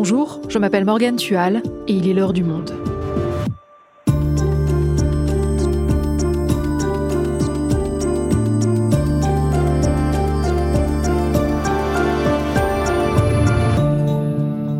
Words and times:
Bonjour, 0.00 0.40
je 0.48 0.60
m'appelle 0.60 0.84
Morgane 0.84 1.16
Tual 1.16 1.60
et 1.88 1.92
il 1.92 2.08
est 2.08 2.14
l'heure 2.14 2.32
du 2.32 2.44
monde. 2.44 2.70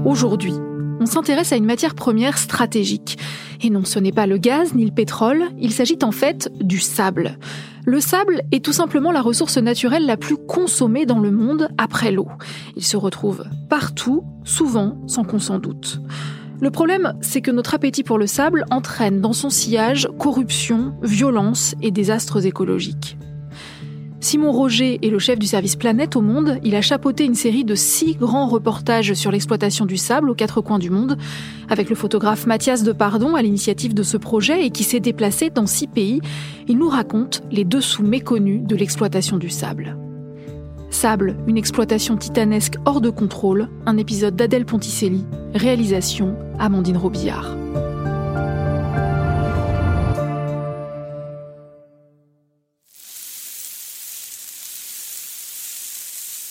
Aujourd'hui, 0.05 0.53
on 1.01 1.07
s'intéresse 1.07 1.53
à 1.53 1.57
une 1.57 1.65
matière 1.65 1.97
première 1.97 2.39
stratégique. 2.39 3.19
Et 3.61 3.71
non, 3.71 3.85
ce 3.85 3.99
n'est 3.99 4.13
pas 4.13 4.29
le 4.29 4.39
gaz 4.39 4.77
ni 4.77 4.85
le 4.85 4.93
pétrole, 4.93 5.47
il 5.59 5.73
s'agit 5.73 5.99
en 6.05 6.13
fait 6.13 6.49
du 6.61 6.79
sable. 6.79 7.39
Le 7.89 8.03
sable 8.03 8.43
est 8.53 8.63
tout 8.63 8.75
simplement 8.75 9.13
la 9.13 9.23
ressource 9.23 9.57
naturelle 9.57 10.05
la 10.05 10.19
plus 10.19 10.37
consommée 10.37 11.07
dans 11.07 11.21
le 11.21 11.31
monde 11.31 11.71
après 11.79 12.13
l'eau. 12.13 12.29
Il 12.77 12.85
se 12.85 12.99
retrouve 12.99 13.47
partout, 13.71 14.25
souvent 14.45 14.99
sans 15.07 15.25
qu'on 15.25 15.39
s'en 15.39 15.59
doute. 15.59 15.99
Le 16.61 16.71
problème, 16.71 17.15
c'est 17.23 17.41
que 17.41 17.51
notre 17.51 17.73
appétit 17.73 18.03
pour 18.03 18.19
le 18.19 18.27
sable 18.27 18.67
entraîne 18.71 19.23
dans 19.23 19.33
son 19.33 19.49
sillage 19.49 20.07
corruption, 20.19 20.93
violence 21.03 21.77
et 21.81 21.91
désastres 21.91 22.45
écologiques. 22.45 23.17
Simon 24.21 24.51
Roger 24.51 24.99
est 25.03 25.11
le 25.11 25.21
chef 25.21 25.39
du 25.39 25.47
service 25.47 25.77
Planète 25.77 26.17
au 26.17 26.21
monde. 26.21 26.59
Il 26.65 26.75
a 26.75 26.83
chapeauté 26.83 27.25
une 27.25 27.37
série 27.37 27.65
de 27.65 27.77
six 27.77 28.17
grands 28.17 28.49
reportages 28.49 29.15
sur 29.15 29.31
l'exploitation 29.31 29.87
du 29.87 29.97
sable 29.97 30.29
aux 30.29 30.35
quatre 30.35 30.61
coins 30.61 30.81
du 30.81 30.91
monde, 30.91 31.17
avec 31.69 31.89
le 31.89 31.95
photographe 31.95 32.47
Mathias 32.47 32.83
Depardon 32.83 33.37
à 33.37 33.43
l'initiative 33.43 33.95
de 33.95 34.03
ce 34.03 34.17
projet 34.17 34.67
et 34.67 34.71
qui 34.71 34.83
s'est 34.83 34.99
déplacé 34.99 35.51
dans 35.51 35.67
six 35.67 35.87
pays. 35.87 36.21
Il 36.67 36.79
nous 36.79 36.89
raconte 36.89 37.43
les 37.53 37.65
dessous 37.65 38.03
méconnus 38.03 38.63
de 38.67 38.75
l'exploitation 38.75 39.37
du 39.37 39.51
sable. 39.51 39.97
Sable, 40.91 41.37
une 41.47 41.59
exploitation 41.59 42.17
titanesque 42.17 42.75
hors 42.87 43.01
de 43.01 43.11
contrôle, 43.11 43.69
un 43.87 43.99
épisode 43.99 44.35
d'Adèle 44.35 44.65
Ponticelli, 44.65 45.25
réalisation 45.55 46.35
Amandine 46.59 46.97
Robillard. 46.97 47.57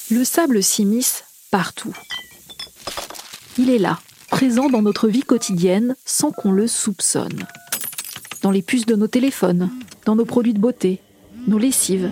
Le 0.09 0.23
sable 0.23 0.63
s'immisce 0.63 1.25
partout. 1.52 1.94
Il 3.58 3.69
est 3.69 3.77
là, 3.77 4.00
présent 4.30 4.69
dans 4.69 4.81
notre 4.81 5.09
vie 5.09 5.22
quotidienne 5.22 5.97
sans 6.05 6.31
qu'on 6.31 6.53
le 6.53 6.66
soupçonne. 6.67 7.45
Dans 8.41 8.52
les 8.52 8.61
puces 8.61 8.86
de 8.86 8.95
nos 8.95 9.08
téléphones, 9.08 9.69
dans 10.05 10.16
nos 10.16 10.23
produits 10.23 10.53
de 10.53 10.59
beauté, 10.59 11.02
nos 11.47 11.58
lessives, 11.58 12.09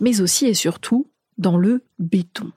mais 0.00 0.20
aussi 0.20 0.46
et 0.46 0.54
surtout 0.54 1.06
dans 1.38 1.56
le 1.56 1.84
béton. 2.00 2.50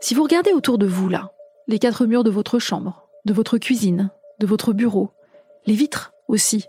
Si 0.00 0.14
vous 0.14 0.22
regardez 0.22 0.52
autour 0.52 0.78
de 0.78 0.86
vous 0.86 1.10
là, 1.10 1.32
les 1.68 1.78
quatre 1.78 2.06
murs 2.06 2.24
de 2.24 2.30
votre 2.30 2.58
chambre, 2.60 3.06
de 3.26 3.34
votre 3.34 3.58
cuisine, 3.58 4.10
de 4.40 4.46
votre 4.46 4.72
bureau, 4.72 5.10
les 5.66 5.74
vitres 5.74 6.14
aussi, 6.28 6.64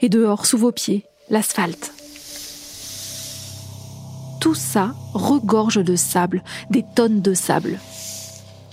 et 0.00 0.08
dehors 0.08 0.46
sous 0.46 0.58
vos 0.58 0.72
pieds, 0.72 1.06
l'asphalte, 1.28 1.92
tout 4.40 4.54
ça 4.54 4.94
regorge 5.14 5.82
de 5.82 5.96
sable, 5.96 6.42
des 6.70 6.84
tonnes 6.94 7.20
de 7.20 7.34
sable. 7.34 7.78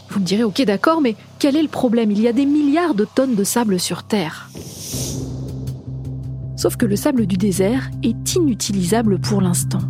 Vous 0.09 0.19
me 0.19 0.25
direz, 0.25 0.43
ok 0.43 0.63
d'accord, 0.65 1.01
mais 1.01 1.15
quel 1.39 1.55
est 1.55 1.61
le 1.61 1.67
problème? 1.67 2.11
Il 2.11 2.21
y 2.21 2.27
a 2.27 2.33
des 2.33 2.45
milliards 2.45 2.95
de 2.95 3.05
tonnes 3.05 3.35
de 3.35 3.43
sable 3.43 3.79
sur 3.79 4.03
Terre. 4.03 4.49
Sauf 6.57 6.77
que 6.77 6.85
le 6.85 6.95
sable 6.95 7.25
du 7.25 7.37
désert 7.37 7.89
est 8.03 8.35
inutilisable 8.35 9.19
pour 9.19 9.41
l'instant. 9.41 9.81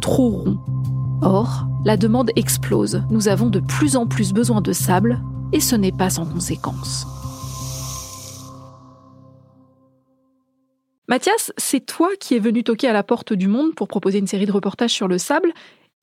Trop 0.00 0.30
rond. 0.30 0.58
Or, 1.22 1.66
la 1.84 1.96
demande 1.96 2.30
explose. 2.36 3.02
Nous 3.10 3.28
avons 3.28 3.50
de 3.50 3.60
plus 3.60 3.96
en 3.96 4.06
plus 4.06 4.32
besoin 4.32 4.60
de 4.60 4.72
sable, 4.72 5.20
et 5.52 5.60
ce 5.60 5.76
n'est 5.76 5.92
pas 5.92 6.10
sans 6.10 6.26
conséquence. 6.26 7.06
Mathias, 11.08 11.52
c'est 11.56 11.80
toi 11.86 12.10
qui 12.20 12.34
es 12.34 12.38
venu 12.38 12.62
toquer 12.62 12.86
à 12.86 12.92
la 12.92 13.02
porte 13.02 13.32
du 13.32 13.48
monde 13.48 13.74
pour 13.74 13.88
proposer 13.88 14.18
une 14.18 14.26
série 14.26 14.44
de 14.44 14.52
reportages 14.52 14.90
sur 14.90 15.08
le 15.08 15.16
sable. 15.16 15.54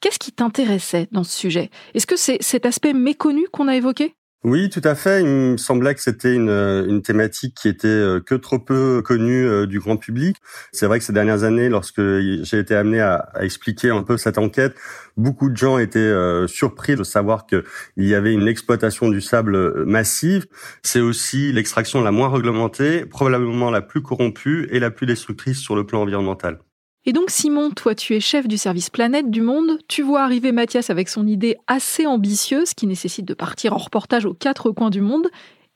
Qu'est-ce 0.01 0.17
qui 0.17 0.31
t'intéressait 0.31 1.07
dans 1.11 1.23
ce 1.23 1.37
sujet? 1.37 1.69
Est-ce 1.93 2.07
que 2.07 2.15
c'est 2.15 2.41
cet 2.41 2.65
aspect 2.65 2.93
méconnu 2.93 3.47
qu'on 3.49 3.67
a 3.67 3.75
évoqué? 3.75 4.15
Oui, 4.43 4.69
tout 4.69 4.81
à 4.83 4.93
fait. 4.93 5.21
Il 5.21 5.27
me 5.27 5.57
semblait 5.57 5.95
que 5.95 6.01
c'était 6.01 6.35
une, 6.35 6.51
une 6.87 7.01
thématique 7.01 7.55
qui 7.59 7.67
était 7.67 7.87
euh, 7.87 8.19
que 8.19 8.35
trop 8.35 8.59
peu 8.59 9.01
connue 9.03 9.43
euh, 9.43 9.65
du 9.65 9.79
grand 9.79 9.97
public. 9.97 10.37
C'est 10.71 10.85
vrai 10.85 10.99
que 10.99 11.05
ces 11.05 11.13
dernières 11.13 11.43
années, 11.43 11.67
lorsque 11.67 11.99
j'ai 11.99 12.59
été 12.59 12.75
amené 12.75 13.01
à, 13.01 13.27
expliquer 13.39 13.89
un 13.89 14.03
peu 14.03 14.17
cette 14.17 14.37
enquête, 14.37 14.75
beaucoup 15.17 15.49
de 15.49 15.57
gens 15.57 15.79
étaient 15.79 15.97
euh, 15.97 16.45
surpris 16.45 16.95
de 16.95 17.03
savoir 17.03 17.47
qu'il 17.47 17.63
y 17.97 18.13
avait 18.13 18.33
une 18.33 18.47
exploitation 18.47 19.09
du 19.09 19.19
sable 19.19 19.83
massive. 19.85 20.45
C'est 20.83 21.01
aussi 21.01 21.51
l'extraction 21.51 22.03
la 22.03 22.11
moins 22.11 22.29
réglementée, 22.29 23.07
probablement 23.07 23.71
la 23.71 23.81
plus 23.81 24.03
corrompue 24.03 24.67
et 24.69 24.79
la 24.79 24.91
plus 24.91 25.07
destructrice 25.07 25.57
sur 25.57 25.75
le 25.75 25.87
plan 25.87 26.03
environnemental. 26.03 26.59
Et 27.07 27.13
donc 27.13 27.29
Simon, 27.29 27.69
toi 27.69 27.93
tu 27.93 28.15
es 28.15 28.19
chef 28.19 28.47
du 28.47 28.57
service 28.57 28.89
Planète 28.89 29.29
du 29.29 29.41
Monde, 29.41 29.77
tu 29.87 30.01
vois 30.01 30.23
arriver 30.23 30.51
Mathias 30.51 30.89
avec 30.89 31.07
son 31.07 31.27
idée 31.27 31.55
assez 31.67 32.07
ambitieuse 32.07 32.73
qui 32.73 32.87
nécessite 32.87 33.25
de 33.25 33.35
partir 33.35 33.73
en 33.73 33.77
reportage 33.77 34.25
aux 34.25 34.33
quatre 34.33 34.71
coins 34.71 34.89
du 34.89 35.01
monde, 35.01 35.27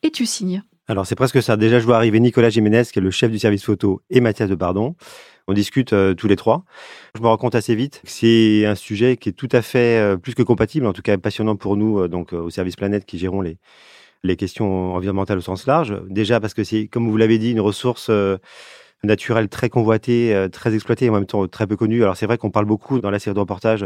et 0.01 0.09
tu 0.09 0.25
signes. 0.25 0.63
Alors 0.87 1.05
c'est 1.05 1.13
presque 1.13 1.43
ça. 1.43 1.55
Déjà 1.55 1.79
je 1.79 1.85
vois 1.85 1.97
arriver 1.97 2.19
Nicolas 2.19 2.49
Jiménez 2.49 2.81
qui 2.91 2.97
est 2.97 3.01
le 3.03 3.11
chef 3.11 3.29
du 3.29 3.37
service 3.37 3.63
photo 3.63 4.01
et 4.09 4.21
Mathias 4.21 4.49
de 4.49 4.55
Pardon. 4.55 4.95
On 5.47 5.53
discute 5.53 5.93
euh, 5.93 6.15
tous 6.15 6.27
les 6.27 6.35
trois. 6.35 6.63
Je 7.15 7.21
me 7.21 7.27
rends 7.27 7.37
compte 7.37 7.53
assez 7.53 7.75
vite 7.75 8.01
que 8.03 8.09
c'est 8.09 8.65
un 8.65 8.75
sujet 8.75 9.15
qui 9.15 9.29
est 9.29 9.33
tout 9.33 9.49
à 9.51 9.61
fait 9.61 9.99
euh, 9.99 10.17
plus 10.17 10.33
que 10.33 10.41
compatible, 10.41 10.87
en 10.87 10.93
tout 10.93 11.03
cas 11.03 11.15
passionnant 11.19 11.55
pour 11.55 11.77
nous, 11.77 11.99
euh, 11.99 12.07
donc 12.07 12.33
au 12.33 12.49
service 12.49 12.75
Planète 12.75 13.05
qui 13.05 13.19
gérons 13.19 13.41
les, 13.41 13.59
les 14.23 14.35
questions 14.35 14.95
environnementales 14.95 15.37
au 15.37 15.41
sens 15.41 15.67
large. 15.67 15.95
Déjà 16.09 16.39
parce 16.39 16.55
que 16.55 16.63
c'est, 16.63 16.87
comme 16.87 17.07
vous 17.07 17.17
l'avez 17.17 17.37
dit, 17.37 17.51
une 17.51 17.61
ressource 17.61 18.09
naturel 19.03 19.47
très 19.47 19.69
convoité, 19.69 20.33
euh, 20.35 20.49
très 20.49 20.73
exploité 20.73 21.05
et 21.05 21.09
en 21.09 21.13
même 21.13 21.25
temps 21.25 21.47
très 21.47 21.67
peu 21.67 21.75
connu. 21.75 22.03
Alors 22.03 22.17
c'est 22.17 22.25
vrai 22.25 22.37
qu'on 22.37 22.51
parle 22.51 22.65
beaucoup 22.65 22.99
dans 22.99 23.11
la 23.11 23.19
série 23.19 23.33
de 23.33 23.39
reportages 23.39 23.85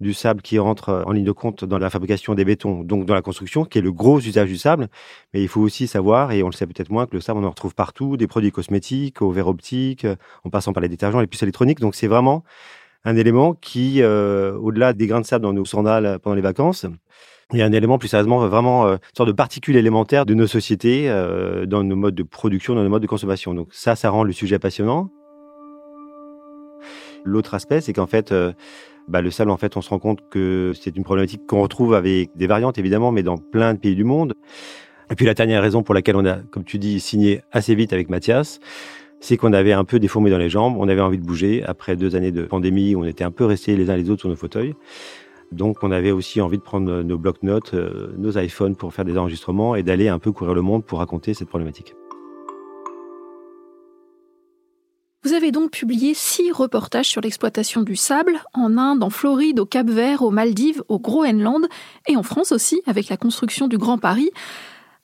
du 0.00 0.14
sable 0.14 0.42
qui 0.42 0.58
rentre 0.58 0.88
euh, 0.88 1.02
en 1.04 1.12
ligne 1.12 1.24
de 1.24 1.32
compte 1.32 1.64
dans 1.64 1.78
la 1.78 1.90
fabrication 1.90 2.34
des 2.34 2.44
bétons, 2.44 2.82
donc 2.82 3.06
dans 3.06 3.14
la 3.14 3.22
construction, 3.22 3.64
qui 3.64 3.78
est 3.78 3.82
le 3.82 3.92
gros 3.92 4.20
usage 4.20 4.48
du 4.48 4.56
sable. 4.56 4.88
Mais 5.32 5.42
il 5.42 5.48
faut 5.48 5.60
aussi 5.60 5.86
savoir, 5.86 6.32
et 6.32 6.42
on 6.42 6.46
le 6.46 6.52
sait 6.52 6.66
peut-être 6.66 6.90
moins, 6.90 7.06
que 7.06 7.14
le 7.14 7.20
sable 7.20 7.40
on 7.40 7.44
en 7.44 7.50
retrouve 7.50 7.74
partout, 7.74 8.16
des 8.16 8.26
produits 8.26 8.52
cosmétiques, 8.52 9.22
au 9.22 9.30
verre 9.30 9.48
optique, 9.48 10.04
euh, 10.04 10.16
en 10.44 10.50
passant 10.50 10.72
par 10.72 10.82
les 10.82 10.88
détergents, 10.88 11.20
les 11.20 11.26
puces 11.26 11.42
électroniques. 11.42 11.80
Donc 11.80 11.94
c'est 11.94 12.08
vraiment 12.08 12.44
un 13.08 13.16
élément 13.16 13.54
qui, 13.54 14.02
au-delà 14.02 14.92
des 14.92 15.06
grains 15.06 15.20
de 15.20 15.26
sable 15.26 15.42
dans 15.42 15.52
nos 15.52 15.64
sandales 15.64 16.18
pendant 16.22 16.36
les 16.36 16.42
vacances, 16.42 16.86
il 17.54 17.58
y 17.58 17.62
a 17.62 17.64
un 17.64 17.72
élément 17.72 17.96
plus 17.96 18.08
sérieusement 18.08 18.46
vraiment 18.46 18.86
euh, 18.86 18.94
une 18.96 19.16
sorte 19.16 19.28
de 19.28 19.34
particule 19.34 19.76
élémentaire 19.76 20.26
de 20.26 20.34
nos 20.34 20.46
sociétés, 20.46 21.08
euh, 21.08 21.64
dans 21.64 21.82
nos 21.82 21.96
modes 21.96 22.14
de 22.14 22.22
production, 22.22 22.74
dans 22.74 22.82
nos 22.82 22.90
modes 22.90 23.02
de 23.02 23.06
consommation. 23.06 23.54
Donc 23.54 23.68
ça, 23.70 23.96
ça 23.96 24.10
rend 24.10 24.22
le 24.22 24.32
sujet 24.32 24.58
passionnant. 24.58 25.10
L'autre 27.24 27.54
aspect, 27.54 27.80
c'est 27.80 27.94
qu'en 27.94 28.06
fait, 28.06 28.32
euh, 28.32 28.52
bah, 29.08 29.22
le 29.22 29.30
sable, 29.30 29.50
en 29.50 29.56
fait, 29.56 29.78
on 29.78 29.80
se 29.80 29.88
rend 29.88 29.98
compte 29.98 30.28
que 30.28 30.72
c'est 30.78 30.94
une 30.94 31.04
problématique 31.04 31.46
qu'on 31.46 31.62
retrouve 31.62 31.94
avec 31.94 32.30
des 32.36 32.46
variantes, 32.46 32.76
évidemment, 32.76 33.12
mais 33.12 33.22
dans 33.22 33.38
plein 33.38 33.72
de 33.72 33.78
pays 33.78 33.94
du 33.94 34.04
monde. 34.04 34.34
Et 35.10 35.14
puis 35.14 35.24
la 35.24 35.32
dernière 35.32 35.62
raison 35.62 35.82
pour 35.82 35.94
laquelle 35.94 36.16
on 36.16 36.26
a, 36.26 36.36
comme 36.50 36.64
tu 36.64 36.78
dis, 36.78 37.00
signé 37.00 37.40
assez 37.50 37.74
vite 37.74 37.94
avec 37.94 38.10
Mathias, 38.10 38.60
c'est 39.20 39.36
qu'on 39.36 39.52
avait 39.52 39.72
un 39.72 39.84
peu 39.84 39.98
déformé 39.98 40.30
dans 40.30 40.38
les 40.38 40.50
jambes, 40.50 40.76
on 40.78 40.88
avait 40.88 41.00
envie 41.00 41.18
de 41.18 41.24
bouger 41.24 41.62
après 41.64 41.96
deux 41.96 42.16
années 42.16 42.32
de 42.32 42.42
pandémie 42.42 42.96
on 42.96 43.04
était 43.04 43.24
un 43.24 43.30
peu 43.30 43.44
restés 43.44 43.76
les 43.76 43.90
uns 43.90 43.96
les 43.96 44.10
autres 44.10 44.20
sur 44.20 44.28
nos 44.28 44.36
fauteuils. 44.36 44.74
Donc 45.52 45.82
on 45.82 45.90
avait 45.90 46.10
aussi 46.10 46.40
envie 46.40 46.58
de 46.58 46.62
prendre 46.62 47.02
nos 47.02 47.18
blocs-notes, 47.18 47.72
euh, 47.74 48.12
nos 48.18 48.38
iPhones 48.38 48.76
pour 48.76 48.92
faire 48.92 49.04
des 49.04 49.16
enregistrements 49.16 49.74
et 49.74 49.82
d'aller 49.82 50.08
un 50.08 50.18
peu 50.18 50.30
courir 50.30 50.54
le 50.54 50.60
monde 50.60 50.84
pour 50.84 50.98
raconter 50.98 51.32
cette 51.32 51.48
problématique. 51.48 51.94
Vous 55.24 55.32
avez 55.32 55.50
donc 55.50 55.72
publié 55.72 56.14
six 56.14 56.52
reportages 56.52 57.08
sur 57.08 57.20
l'exploitation 57.20 57.82
du 57.82 57.96
sable 57.96 58.40
en 58.54 58.78
Inde, 58.78 59.02
en 59.02 59.10
Floride, 59.10 59.58
au 59.58 59.66
Cap-Vert, 59.66 60.22
aux 60.22 60.30
Maldives, 60.30 60.82
au 60.88 60.98
Groenland 60.98 61.66
et 62.06 62.16
en 62.16 62.22
France 62.22 62.52
aussi 62.52 62.82
avec 62.86 63.08
la 63.08 63.16
construction 63.16 63.68
du 63.68 63.78
Grand 63.78 63.98
Paris. 63.98 64.30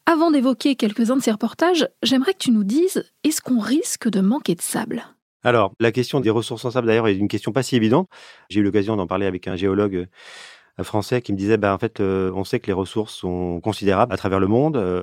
Avant 0.07 0.31
d'évoquer 0.31 0.77
quelques-uns 0.77 1.17
de 1.17 1.23
ces 1.23 1.31
reportages, 1.31 1.89
j'aimerais 2.03 2.35
que 2.35 2.39
tu 2.39 2.51
nous 2.51 2.63
dises 2.63 3.11
est-ce 3.25 3.41
qu'on 3.41 3.59
risque 3.59 4.07
de 4.07 4.21
manquer 4.21 4.55
de 4.55 4.61
sable? 4.61 5.03
Alors, 5.43 5.73
la 5.81 5.93
question 5.93 6.21
des 6.21 6.29
ressources 6.29 6.63
en 6.67 6.71
sable, 6.71 6.89
d'ailleurs, 6.89 7.09
est 7.09 7.17
une 7.17 7.27
question 7.27 7.53
pas 7.53 7.63
si 7.63 7.75
évidente. 7.75 8.07
J'ai 8.51 8.61
eu 8.61 8.63
l'occasion 8.63 8.97
d'en 8.97 9.07
parler 9.07 9.25
avec 9.25 9.49
un 9.49 9.57
géologue 9.57 10.07
euh, 10.79 10.85
français 10.85 11.23
qui 11.23 11.33
me 11.33 11.39
disait, 11.39 11.57
bah, 11.57 11.73
en 11.73 11.79
fait, 11.79 12.01
euh, 12.01 12.31
on 12.35 12.45
sait 12.45 12.61
que 12.61 12.67
les 12.67 12.75
ressources 12.75 13.15
sont 13.15 13.61
considérables 13.63 14.13
à 14.13 14.19
travers 14.19 14.41
le 14.41 14.47
monde. 14.47 14.77
Euh. 14.77 15.03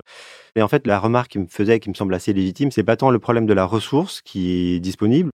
et 0.56 0.62
en 0.62 0.68
fait, 0.68 0.86
la 0.86 1.00
remarque 1.00 1.31
qu'il 1.31 1.42
me 1.42 1.47
faisait, 1.47 1.80
qui 1.80 1.89
me 1.89 1.95
semble 1.95 2.13
assez 2.13 2.31
légitime, 2.31 2.69
c'est 2.69 2.83
pas 2.83 2.95
tant 2.95 3.09
le 3.09 3.18
problème 3.18 3.47
de 3.47 3.54
la 3.54 3.65
ressource 3.65 4.21
qui 4.21 4.75
est 4.75 4.80
disponible, 4.80 5.31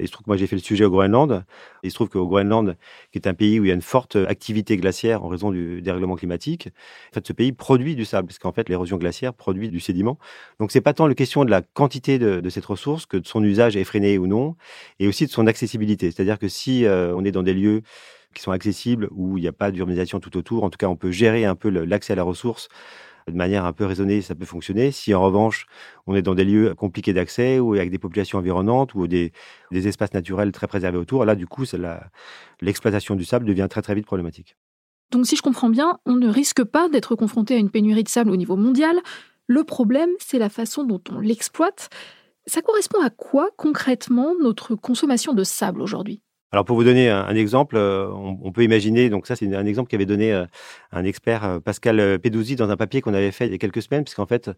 il 0.00 0.06
se 0.06 0.12
trouve 0.12 0.24
que 0.24 0.30
moi 0.30 0.36
j'ai 0.36 0.46
fait 0.46 0.56
le 0.56 0.62
sujet 0.62 0.84
au 0.84 0.90
Groenland. 0.90 1.44
Il 1.82 1.90
se 1.90 1.94
trouve 1.94 2.08
qu'au 2.08 2.26
Groenland, 2.26 2.76
qui 3.12 3.18
est 3.18 3.28
un 3.28 3.34
pays 3.34 3.60
où 3.60 3.64
il 3.64 3.68
y 3.68 3.70
a 3.70 3.74
une 3.74 3.82
forte 3.82 4.16
activité 4.16 4.76
glaciaire 4.76 5.24
en 5.24 5.28
raison 5.28 5.50
du 5.50 5.82
dérèglement 5.82 6.16
climatique, 6.16 6.68
en 7.10 7.14
fait, 7.14 7.26
ce 7.26 7.32
pays 7.32 7.52
produit 7.52 7.94
du 7.94 8.04
sable, 8.04 8.28
parce 8.28 8.38
qu'en 8.38 8.52
fait 8.52 8.68
l'érosion 8.68 8.96
glaciaire 8.96 9.34
produit 9.34 9.68
du 9.68 9.80
sédiment. 9.80 10.18
Donc 10.60 10.72
c'est 10.72 10.80
pas 10.80 10.94
tant 10.94 11.06
la 11.06 11.14
question 11.14 11.44
de 11.44 11.50
la 11.50 11.62
quantité 11.62 12.18
de, 12.18 12.48
cette 12.48 12.66
ressource 12.66 13.06
que 13.06 13.16
de 13.16 13.26
son 13.26 13.42
usage 13.42 13.76
effréné 13.76 14.18
ou 14.18 14.26
non, 14.26 14.56
et 14.98 15.08
aussi 15.08 15.26
de 15.26 15.30
son 15.30 15.46
accessibilité. 15.46 16.10
C'est-à-dire 16.10 16.38
que 16.38 16.48
si 16.48 16.84
euh, 16.84 17.14
on 17.16 17.24
est 17.24 17.32
dans 17.32 17.42
des 17.42 17.54
lieux 17.54 17.82
qui 18.34 18.42
sont 18.42 18.52
accessibles, 18.52 19.08
où 19.12 19.38
il 19.38 19.42
n'y 19.42 19.48
a 19.48 19.52
pas 19.52 19.70
d'urbanisation 19.70 20.20
tout 20.20 20.36
autour, 20.36 20.64
en 20.64 20.70
tout 20.70 20.76
cas 20.76 20.88
on 20.88 20.96
peut 20.96 21.10
gérer 21.10 21.44
un 21.44 21.54
peu 21.54 21.68
l'accès 21.68 22.12
à 22.12 22.16
la 22.16 22.22
ressource 22.22 22.68
de 23.26 23.36
manière 23.36 23.64
un 23.64 23.72
peu 23.72 23.84
raisonnée, 23.84 24.20
ça 24.22 24.34
peut 24.34 24.44
fonctionner. 24.44 24.90
Si 24.90 25.14
en 25.14 25.22
revanche, 25.22 25.66
on 26.06 26.14
est 26.14 26.22
dans 26.22 26.34
des 26.34 26.44
lieux 26.44 26.74
compliqués 26.74 27.12
d'accès 27.12 27.58
ou 27.58 27.74
avec 27.74 27.90
des 27.90 27.98
populations 27.98 28.38
environnantes 28.38 28.94
ou 28.94 29.06
des, 29.06 29.32
espaces 29.72 30.12
naturels 30.12 30.52
très 30.52 30.66
préservés 30.66 30.98
autour, 30.98 31.24
là, 31.24 31.34
du 31.34 31.46
coup, 31.46 31.64
l'exploitation 32.60 33.14
du 33.14 33.24
sable 33.24 33.46
devient 33.46 33.66
très 33.70 33.82
très 33.82 33.94
vite 33.94 34.06
problématique. 34.06 34.56
Donc 35.10 35.26
si 35.26 35.36
je 35.36 35.42
comprends 35.42 35.70
bien, 35.70 35.98
on 36.06 36.16
ne 36.16 36.28
risque 36.28 36.64
pas 36.64 36.88
d'être 36.88 37.14
confronté 37.14 37.54
à 37.54 37.58
une 37.58 37.70
pénurie 37.70 38.04
de 38.04 38.08
sable 38.08 38.30
au 38.30 38.36
niveau 38.36 38.56
mondial. 38.56 38.96
Le 39.46 39.62
problème, 39.64 40.10
c'est 40.18 40.38
la 40.38 40.48
façon 40.48 40.84
dont 40.84 41.00
on 41.10 41.20
l'exploite. 41.20 41.88
Ça 42.46 42.62
correspond 42.62 43.00
à 43.00 43.10
quoi 43.10 43.48
concrètement 43.56 44.34
notre 44.40 44.74
consommation 44.74 45.32
de 45.32 45.44
sable 45.44 45.80
aujourd'hui? 45.80 46.23
Alors 46.54 46.64
pour 46.64 46.76
vous 46.76 46.84
donner 46.84 47.10
un, 47.10 47.34
exemple, 47.34 47.74
euh, 47.76 48.08
on, 48.12 48.52
peut 48.52 48.62
imaginer, 48.62 49.10
donc 49.10 49.26
ça 49.26 49.34
c'est 49.34 49.52
un 49.56 49.66
exemple 49.66 49.90
qu'avait 49.90 50.06
donné 50.06 50.32
euh, 50.32 50.46
un 50.92 51.04
expert, 51.04 51.42
euh, 51.42 51.58
Pascal 51.58 52.20
Pedouzi, 52.20 52.54
dans 52.54 52.70
un 52.70 52.76
papier 52.76 53.00
qu'on 53.00 53.12
avait 53.12 53.32
fait 53.32 53.46
il 53.46 53.50
y 53.50 53.56
a 53.56 53.58
quelques 53.58 53.82
semaines, 53.82 54.04
puisqu'en 54.04 54.26
fait 54.26 54.52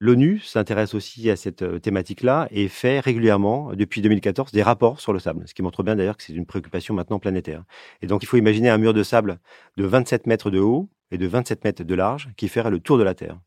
l'ONU 0.00 0.40
s'intéresse 0.40 0.94
aussi 0.94 1.30
à 1.30 1.36
cette 1.36 1.80
thématique-là 1.80 2.48
et 2.50 2.66
fait 2.66 2.98
régulièrement, 2.98 3.72
depuis 3.72 4.00
2014, 4.00 4.50
des 4.50 4.64
rapports 4.64 4.98
sur 4.98 5.12
le 5.12 5.20
sable, 5.20 5.44
ce 5.46 5.54
qui 5.54 5.62
montre 5.62 5.84
bien 5.84 5.94
d'ailleurs 5.94 6.16
que 6.16 6.24
c'est 6.24 6.32
une 6.32 6.44
préoccupation 6.44 6.92
maintenant 6.92 7.20
planétaire. 7.20 7.62
Et 8.00 8.08
donc 8.08 8.24
il 8.24 8.26
faut 8.26 8.36
imaginer 8.36 8.68
un 8.68 8.78
mur 8.78 8.92
de 8.92 9.04
sable 9.04 9.38
de 9.76 9.84
27 9.84 10.26
mètres 10.26 10.50
de 10.50 10.58
haut 10.58 10.88
et 11.12 11.18
de 11.18 11.26
27 11.28 11.62
mètres 11.62 11.84
de 11.84 11.94
large 11.94 12.30
qui 12.36 12.48
ferait 12.48 12.70
le 12.70 12.80
tour 12.80 12.98
de 12.98 13.04
la 13.04 13.14
Terre. 13.14 13.38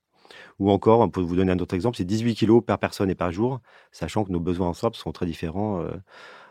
Ou 0.59 0.71
encore, 0.71 1.01
on 1.01 1.09
peut 1.09 1.19
vous 1.19 1.35
donner 1.35 1.51
un 1.51 1.59
autre 1.59 1.75
exemple, 1.75 1.97
c'est 1.97 2.05
18 2.05 2.35
kilos 2.35 2.63
par 2.65 2.79
personne 2.79 3.09
et 3.09 3.15
par 3.15 3.33
jour, 3.33 3.59
sachant 3.91 4.23
que 4.23 4.31
nos 4.31 4.39
besoins 4.39 4.69
en 4.69 4.73
sable 4.73 4.95
sont 4.95 5.11
très 5.11 5.25
différents 5.25 5.85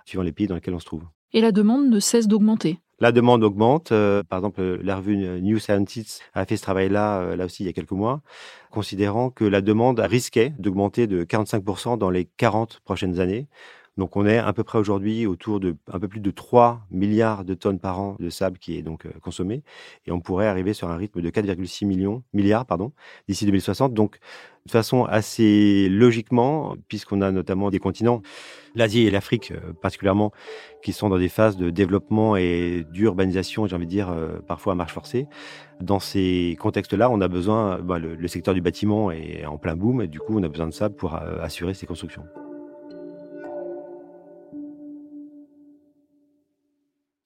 suivant 0.04 0.22
les 0.22 0.32
pays 0.32 0.46
dans 0.46 0.54
lesquels 0.54 0.74
on 0.74 0.80
se 0.80 0.84
trouve. 0.84 1.04
Et 1.32 1.40
la 1.40 1.52
demande 1.52 1.88
ne 1.88 2.00
cesse 2.00 2.28
d'augmenter. 2.28 2.78
La 3.00 3.10
demande 3.10 3.42
augmente. 3.42 3.92
Euh, 3.92 4.22
par 4.22 4.38
exemple, 4.38 4.80
la 4.82 4.96
revue 4.96 5.16
New 5.16 5.58
Scientist 5.58 6.22
a 6.32 6.46
fait 6.46 6.56
ce 6.56 6.62
travail-là, 6.62 7.20
euh, 7.20 7.36
là 7.36 7.46
aussi, 7.46 7.64
il 7.64 7.66
y 7.66 7.68
a 7.68 7.72
quelques 7.72 7.90
mois, 7.90 8.22
considérant 8.70 9.30
que 9.30 9.44
la 9.44 9.60
demande 9.60 9.98
risquait 9.98 10.54
d'augmenter 10.58 11.06
de 11.06 11.24
45% 11.24 11.98
dans 11.98 12.10
les 12.10 12.26
40 12.36 12.80
prochaines 12.84 13.18
années. 13.18 13.48
Donc 13.96 14.16
on 14.16 14.26
est 14.26 14.38
à 14.38 14.52
peu 14.52 14.64
près 14.64 14.78
aujourd'hui 14.78 15.26
autour 15.26 15.60
de 15.60 15.76
un 15.92 16.00
peu 16.00 16.08
plus 16.08 16.18
de 16.20 16.30
3 16.32 16.84
milliards 16.90 17.44
de 17.44 17.54
tonnes 17.54 17.78
par 17.78 18.00
an 18.00 18.16
de 18.18 18.28
sable 18.28 18.58
qui 18.58 18.76
est 18.76 18.82
donc 18.82 19.06
euh, 19.06 19.10
consommé. 19.22 19.62
Et 20.06 20.12
on 20.12 20.20
pourrait 20.20 20.48
arriver 20.48 20.74
sur 20.74 20.90
un 20.90 20.96
rythme 20.96 21.20
de 21.20 21.30
4,6 21.30 21.86
millions 21.86 22.24
milliards 22.32 22.66
pardon 22.66 22.92
d'ici 23.28 23.46
2060 23.46 23.94
donc 23.94 24.18
de 24.66 24.70
façon 24.70 25.04
assez 25.04 25.88
logiquement 25.88 26.74
puisqu'on 26.88 27.20
a 27.20 27.30
notamment 27.30 27.70
des 27.70 27.78
continents 27.78 28.22
l'Asie 28.74 29.06
et 29.06 29.10
l'Afrique 29.12 29.52
euh, 29.52 29.72
particulièrement 29.80 30.32
qui 30.82 30.92
sont 30.92 31.08
dans 31.08 31.18
des 31.18 31.28
phases 31.28 31.56
de 31.56 31.70
développement 31.70 32.34
et 32.34 32.84
d'urbanisation 32.90 33.68
j'ai 33.68 33.76
envie 33.76 33.86
de 33.86 33.90
dire 33.90 34.10
euh, 34.10 34.40
parfois 34.40 34.72
à 34.72 34.76
marche 34.76 34.92
forcée. 34.92 35.28
Dans 35.80 36.00
ces 36.00 36.56
contextes-là 36.58 37.10
on 37.10 37.20
a 37.20 37.28
besoin 37.28 37.78
bah, 37.78 38.00
le, 38.00 38.16
le, 38.16 38.28
secteur 38.28 38.54
du 38.54 38.60
bâtiment 38.60 39.12
est 39.12 39.44
en 39.46 39.56
plein 39.56 39.76
boom 39.76 40.02
et 40.02 40.08
du 40.08 40.18
coup 40.18 40.36
on 40.36 40.42
a 40.42 40.48
besoin 40.48 40.66
de 40.66 40.72
sable 40.72 40.96
pour 40.96 41.14
assurer 41.14 41.74
ces 41.74 41.86
constructions 41.86 42.24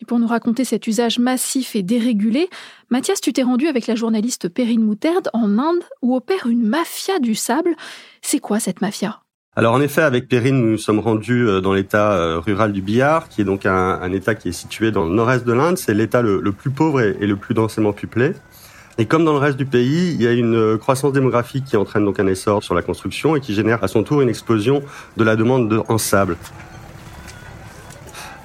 pour 0.08 0.18
nous 0.18 0.26
raconter 0.26 0.64
cet 0.64 0.88
usage 0.88 1.20
massif 1.20 1.76
et 1.76 1.84
dérégulé, 1.84 2.48
Mathias, 2.90 3.20
tu 3.20 3.32
t'es 3.32 3.42
rendu 3.42 3.68
avec 3.68 3.86
la 3.86 3.94
journaliste 3.94 4.48
Perrine 4.48 4.82
Moutarde 4.82 5.28
en 5.34 5.58
Inde 5.58 5.84
où 6.02 6.16
opère 6.16 6.46
une 6.46 6.66
mafia 6.66 7.20
du 7.20 7.36
sable. 7.36 7.76
C'est 8.22 8.40
quoi 8.40 8.58
cette 8.58 8.80
mafia? 8.80 9.20
Alors 9.54 9.74
en 9.74 9.80
effet, 9.80 10.02
avec 10.02 10.28
Perrine, 10.28 10.60
nous 10.60 10.70
nous 10.70 10.78
sommes 10.78 10.98
rendus 10.98 11.46
euh, 11.46 11.60
dans 11.60 11.74
l'état 11.74 12.12
euh, 12.12 12.38
rural 12.38 12.72
du 12.72 12.80
Bihar, 12.80 13.28
qui 13.28 13.42
est 13.42 13.44
donc 13.44 13.66
un, 13.66 14.12
état 14.12 14.34
qui 14.34 14.48
est 14.48 14.52
situé 14.52 14.90
dans 14.90 15.04
le 15.04 15.12
nord-est 15.12 15.44
de 15.44 15.52
l'Inde. 15.52 15.76
C'est 15.76 15.94
l'état 15.94 16.22
le, 16.22 16.40
plus 16.52 16.70
pauvre 16.70 17.00
et, 17.00 17.26
le 17.26 17.36
plus 17.36 17.54
densément 17.54 17.92
peuplé. 17.92 18.32
Et 18.96 19.06
comme 19.06 19.24
dans 19.24 19.32
le 19.32 19.38
reste 19.38 19.58
du 19.58 19.66
pays, 19.66 20.14
il 20.14 20.22
y 20.22 20.26
a 20.26 20.32
une 20.32 20.56
euh, 20.56 20.78
croissance 20.78 21.12
démographique 21.12 21.64
qui 21.66 21.76
entraîne 21.76 22.04
donc 22.04 22.18
un 22.18 22.26
essor 22.26 22.62
sur 22.62 22.74
la 22.74 22.82
construction 22.82 23.36
et 23.36 23.40
qui 23.40 23.52
génère 23.52 23.84
à 23.84 23.88
son 23.88 24.02
tour 24.02 24.22
une 24.22 24.28
explosion 24.28 24.82
de 25.16 25.24
la 25.24 25.36
demande 25.36 25.84
en 25.88 25.98
sable. 25.98 26.36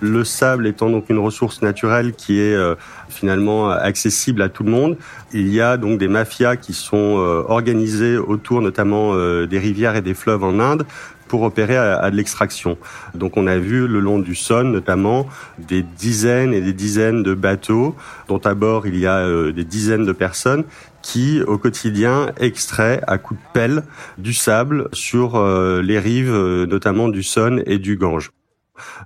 Le 0.06 0.26
sable 0.26 0.68
étant 0.68 0.90
donc 0.90 1.10
une 1.10 1.18
ressource 1.18 1.62
naturelle 1.62 2.12
qui 2.12 2.38
est 2.38 2.54
euh, 2.54 2.76
finalement 3.08 3.70
accessible 3.70 4.42
à 4.42 4.50
tout 4.50 4.64
le 4.66 4.70
monde, 4.70 4.98
il 5.32 5.48
y 5.48 5.62
a 5.62 5.78
donc 5.78 5.98
des 5.98 6.10
mafias 6.10 6.58
qui 6.58 6.74
sont 6.74 7.20
euh, 7.20 7.42
organisées 7.48 8.18
autour 8.18 8.62
notamment 8.62 9.14
euh, 9.14 9.48
des 9.48 9.60
rivières 9.60 9.96
et 9.96 10.02
des 10.02 10.14
fleuves 10.14 10.44
en 10.44 10.60
Inde 10.60 10.86
pour 11.30 11.44
opérer 11.44 11.78
à, 11.78 12.12
de 12.12 12.18
l'extraction. 12.18 12.78
Donc 13.16 13.38
on 13.38 13.48
a 13.48 13.58
vu 13.58 13.88
le 13.88 14.02
long 14.02 14.20
du 14.20 14.36
Son 14.36 14.66
notamment 14.66 15.26
des 15.58 15.84
dizaines 15.84 16.54
et 16.54 16.60
des 16.60 16.74
dizaines 16.74 17.24
de 17.24 17.34
bateaux 17.34 17.96
dont 18.28 18.40
à 18.40 18.56
bord 18.56 18.86
il 18.86 19.00
y 19.00 19.08
a 19.08 19.26
des 19.54 19.64
dizaines 19.64 20.06
de 20.06 20.12
personnes 20.12 20.66
qui 21.02 21.42
au 21.44 21.58
quotidien 21.58 22.34
extraient 22.42 23.00
à 23.08 23.18
coups 23.18 23.40
de 23.40 23.46
pelle 23.54 23.84
du 24.18 24.34
sable 24.34 24.90
sur 24.92 25.42
les 25.82 25.98
rives 25.98 26.36
notamment 26.66 27.08
du 27.08 27.24
Son 27.24 27.64
et 27.66 27.80
du 27.80 27.96
Gange. 27.96 28.32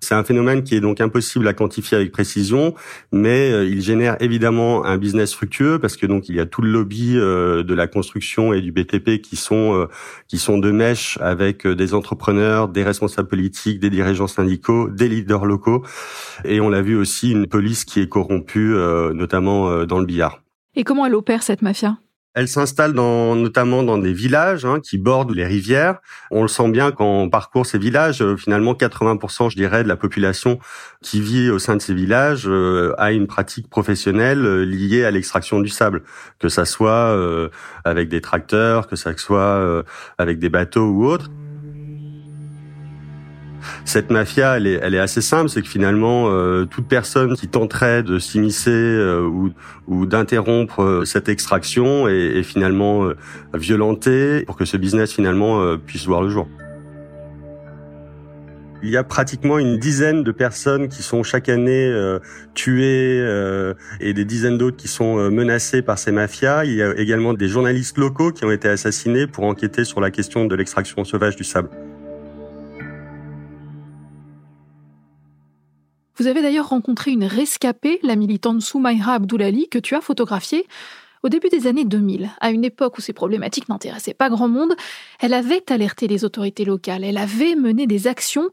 C'est 0.01 0.15
un 0.15 0.24
phénomène 0.24 0.63
qui 0.63 0.75
est 0.75 0.79
donc 0.79 1.01
impossible 1.01 1.47
à 1.47 1.53
quantifier 1.53 1.97
avec 1.97 2.12
précision, 2.12 2.74
mais 3.12 3.51
euh, 3.51 3.65
il 3.65 3.81
génère 3.81 4.18
évidemment 4.21 4.85
un 4.85 4.97
business 4.97 5.33
fructueux 5.33 5.79
parce 5.79 5.97
que 5.97 6.06
donc 6.06 6.29
il 6.29 6.35
y 6.35 6.39
a 6.39 6.45
tout 6.45 6.62
le 6.62 6.71
lobby 6.71 7.18
euh, 7.18 7.63
de 7.63 7.74
la 7.74 7.88
construction 7.88 8.53
et 8.53 8.62
du 8.62 8.71
BTP 8.71 9.21
qui 9.21 9.35
sont 9.35 9.75
euh, 9.75 9.88
qui 10.27 10.38
sont 10.38 10.57
de 10.57 10.71
mèche 10.71 11.18
avec 11.21 11.68
des 11.68 11.94
entrepreneurs, 11.94 12.68
des 12.68 12.83
responsables 12.83 13.27
politiques, 13.27 13.79
des 13.79 13.89
dirigeants 13.89 14.27
syndicaux, 14.27 14.89
des 14.89 15.07
leaders 15.07 15.45
locaux, 15.45 15.83
et 16.45 16.59
on 16.59 16.69
l'a 16.69 16.81
vu 16.81 16.95
aussi 16.95 17.31
une 17.31 17.47
police 17.47 17.85
qui 17.85 18.01
est 18.01 18.09
corrompue, 18.09 18.75
notamment 19.13 19.85
dans 19.85 20.00
le 20.00 20.06
billard. 20.06 20.41
Et 20.75 20.83
comment 20.83 21.06
elle 21.06 21.15
opère 21.15 21.44
cette 21.44 21.62
mafia? 21.62 21.97
Elle 22.38 22.48
s'installe 22.48 22.94
dans, 22.94 23.36
notamment 23.36 23.81
dans 23.81 23.98
des 23.98 24.13
villages 24.13 24.63
hein, 24.63 24.80
qui 24.80 25.00
bordent 25.00 25.34
les 25.34 25.44
rivières. 25.44 25.98
On 26.30 26.44
le 26.44 26.48
sent 26.48 26.69
bien 26.69 26.92
quand 26.92 27.24
on 27.24 27.30
parcourt 27.31 27.66
ces 27.66 27.80
villages. 27.80 28.22
Euh, 28.22 28.38
finalement, 28.38 28.74
80%, 28.74 29.50
je 29.50 29.56
dirais, 29.56 29.81
de 29.81 29.88
la 29.88 29.95
population 29.95 30.60
qui 31.01 31.19
vit 31.19 31.50
au 31.50 31.57
sein 31.57 31.75
de 31.75 31.81
ces 31.81 31.95
villages 31.95 32.48
euh, 32.48 32.94
a 33.00 33.12
une 33.12 33.25
pratique 33.25 33.72
professionnelle 33.72 34.45
euh, 34.45 34.66
liée 34.66 35.04
à 35.04 35.10
l'extraction 35.10 35.62
du 35.62 35.69
sable, 35.69 36.04
que 36.38 36.48
ça 36.48 36.66
soit 36.66 37.18
avec 37.84 38.07
des 38.07 38.22
tracteurs, 38.22 38.86
que 38.86 38.95
ça 38.95 39.18
soit 39.18 39.84
avec 40.19 40.38
des 40.38 40.50
bateaux 40.50 40.86
ou 40.86 41.06
autres. 41.06 41.31
Cette 43.86 44.12
mafia, 44.12 44.58
elle 44.58 44.68
est, 44.68 44.80
elle 44.81 44.96
est 44.96 45.00
assez 45.00 45.22
simple, 45.22 45.50
c'est 45.50 45.62
que 45.62 45.68
finalement, 45.68 46.30
euh, 46.30 46.66
toute 46.66 46.88
personne 46.88 47.36
qui 47.36 47.48
tenterait 47.48 48.03
de 48.03 48.20
s'immiscer 48.20 48.72
euh, 48.72 49.22
ou, 49.22 49.51
ou 49.88 50.06
d'interrompre 50.06 50.82
euh, 50.82 51.06
cette 51.06 51.30
extraction 51.30 52.08
est, 52.08 52.38
est 52.38 52.44
finalement 52.44 53.10
violentée 53.53 54.44
pour 54.46 54.56
que 54.56 54.65
ce 54.65 54.77
business 54.77 55.13
finalement 55.13 55.77
puisse 55.77 56.06
voir 56.06 56.22
le 56.22 56.30
jour. 56.30 56.48
Il 58.84 58.89
y 58.89 58.98
a 58.98 59.03
pratiquement 59.03 59.58
une 59.58 59.77
dizaine 59.77 60.24
de 60.24 60.32
personnes 60.32 60.88
qui 60.88 61.01
sont 61.01 61.24
chaque 61.24 61.50
année 61.50 62.18
tuées 62.53 63.20
et 64.00 64.13
des 64.13 64.25
dizaines 64.25 64.58
d'autres 64.58 64.77
qui 64.77 64.88
sont 64.88 65.32
menacées 65.32 65.82
par 65.82 65.98
ces 65.98 66.12
mafias. 66.12 66.65
Il 66.65 66.75
y 66.75 66.82
a 66.82 66.96
également 66.98 67.34
des 67.34 67.48
journalistes 67.48 67.98
locaux 67.98 68.32
qui 68.32 68.46
ont 68.46 68.51
été 68.51 68.70
assassinés 68.70 69.27
pour 69.27 69.46
enquêter 69.46 69.84
sur 69.84 70.00
la 70.00 70.12
question 70.12 70.46
de 70.46 70.56
l'extraction 70.56 71.03
sauvage 71.03 71.36
du 71.36 71.44
sable. 71.44 71.70
Vous 76.17 76.25
avez 76.25 76.41
d'ailleurs 76.41 76.69
rencontré 76.69 77.12
une 77.12 77.25
rescapée, 77.25 78.00
la 78.01 78.15
militante 78.15 78.62
Soumaïra 78.62 79.13
Abdoulali, 79.13 79.69
que 79.69 79.77
tu 79.77 79.93
as 79.93 80.01
photographiée. 80.01 80.65
Au 81.21 81.29
début 81.29 81.50
des 81.50 81.67
années 81.67 81.86
2000, 81.86 82.31
à 82.41 82.50
une 82.50 82.63
époque 82.63 82.97
où 82.97 83.01
ces 83.01 83.13
problématiques 83.13 83.69
n'intéressaient 83.69 84.15
pas 84.15 84.29
grand 84.29 84.47
monde, 84.47 84.74
elle 85.19 85.36
avait 85.36 85.71
alerté 85.71 86.07
les 86.07 86.25
autorités 86.25 86.65
locales, 86.65 87.03
elle 87.03 87.19
avait 87.19 87.55
mené 87.55 87.86
des 87.86 88.07
actions. 88.07 88.50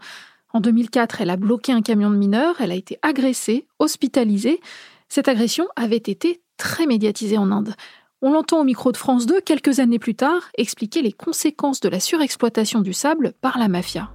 En 0.52 0.60
2004, 0.60 1.22
elle 1.22 1.30
a 1.30 1.36
bloqué 1.36 1.72
un 1.72 1.80
camion 1.80 2.10
de 2.10 2.16
mineurs, 2.16 2.56
elle 2.60 2.70
a 2.70 2.76
été 2.76 2.98
agressée, 3.00 3.66
hospitalisée. 3.78 4.60
Cette 5.08 5.28
agression 5.28 5.66
avait 5.74 5.96
été 5.96 6.42
très 6.58 6.84
médiatisée 6.86 7.38
en 7.38 7.50
Inde. 7.50 7.74
On 8.20 8.32
l'entend 8.32 8.60
au 8.60 8.64
micro 8.64 8.92
de 8.92 8.96
France 8.98 9.24
2 9.24 9.40
quelques 9.40 9.80
années 9.80 9.98
plus 9.98 10.14
tard 10.14 10.50
expliquer 10.58 11.00
les 11.00 11.12
conséquences 11.12 11.80
de 11.80 11.88
la 11.88 12.00
surexploitation 12.00 12.80
du 12.82 12.92
sable 12.92 13.32
par 13.40 13.58
la 13.58 13.68
mafia. 13.68 14.10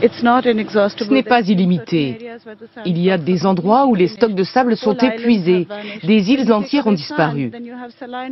Ce 0.00 1.12
n'est 1.12 1.22
pas 1.22 1.40
illimité. 1.42 2.18
Il 2.84 2.98
y 2.98 3.10
a 3.10 3.18
des 3.18 3.46
endroits 3.46 3.86
où 3.86 3.94
les 3.94 4.08
stocks 4.08 4.34
de 4.34 4.44
sable 4.44 4.76
sont 4.76 4.96
épuisés, 4.96 5.66
des 6.02 6.30
îles 6.30 6.52
entières 6.52 6.86
ont 6.86 6.92
disparu. 6.92 7.50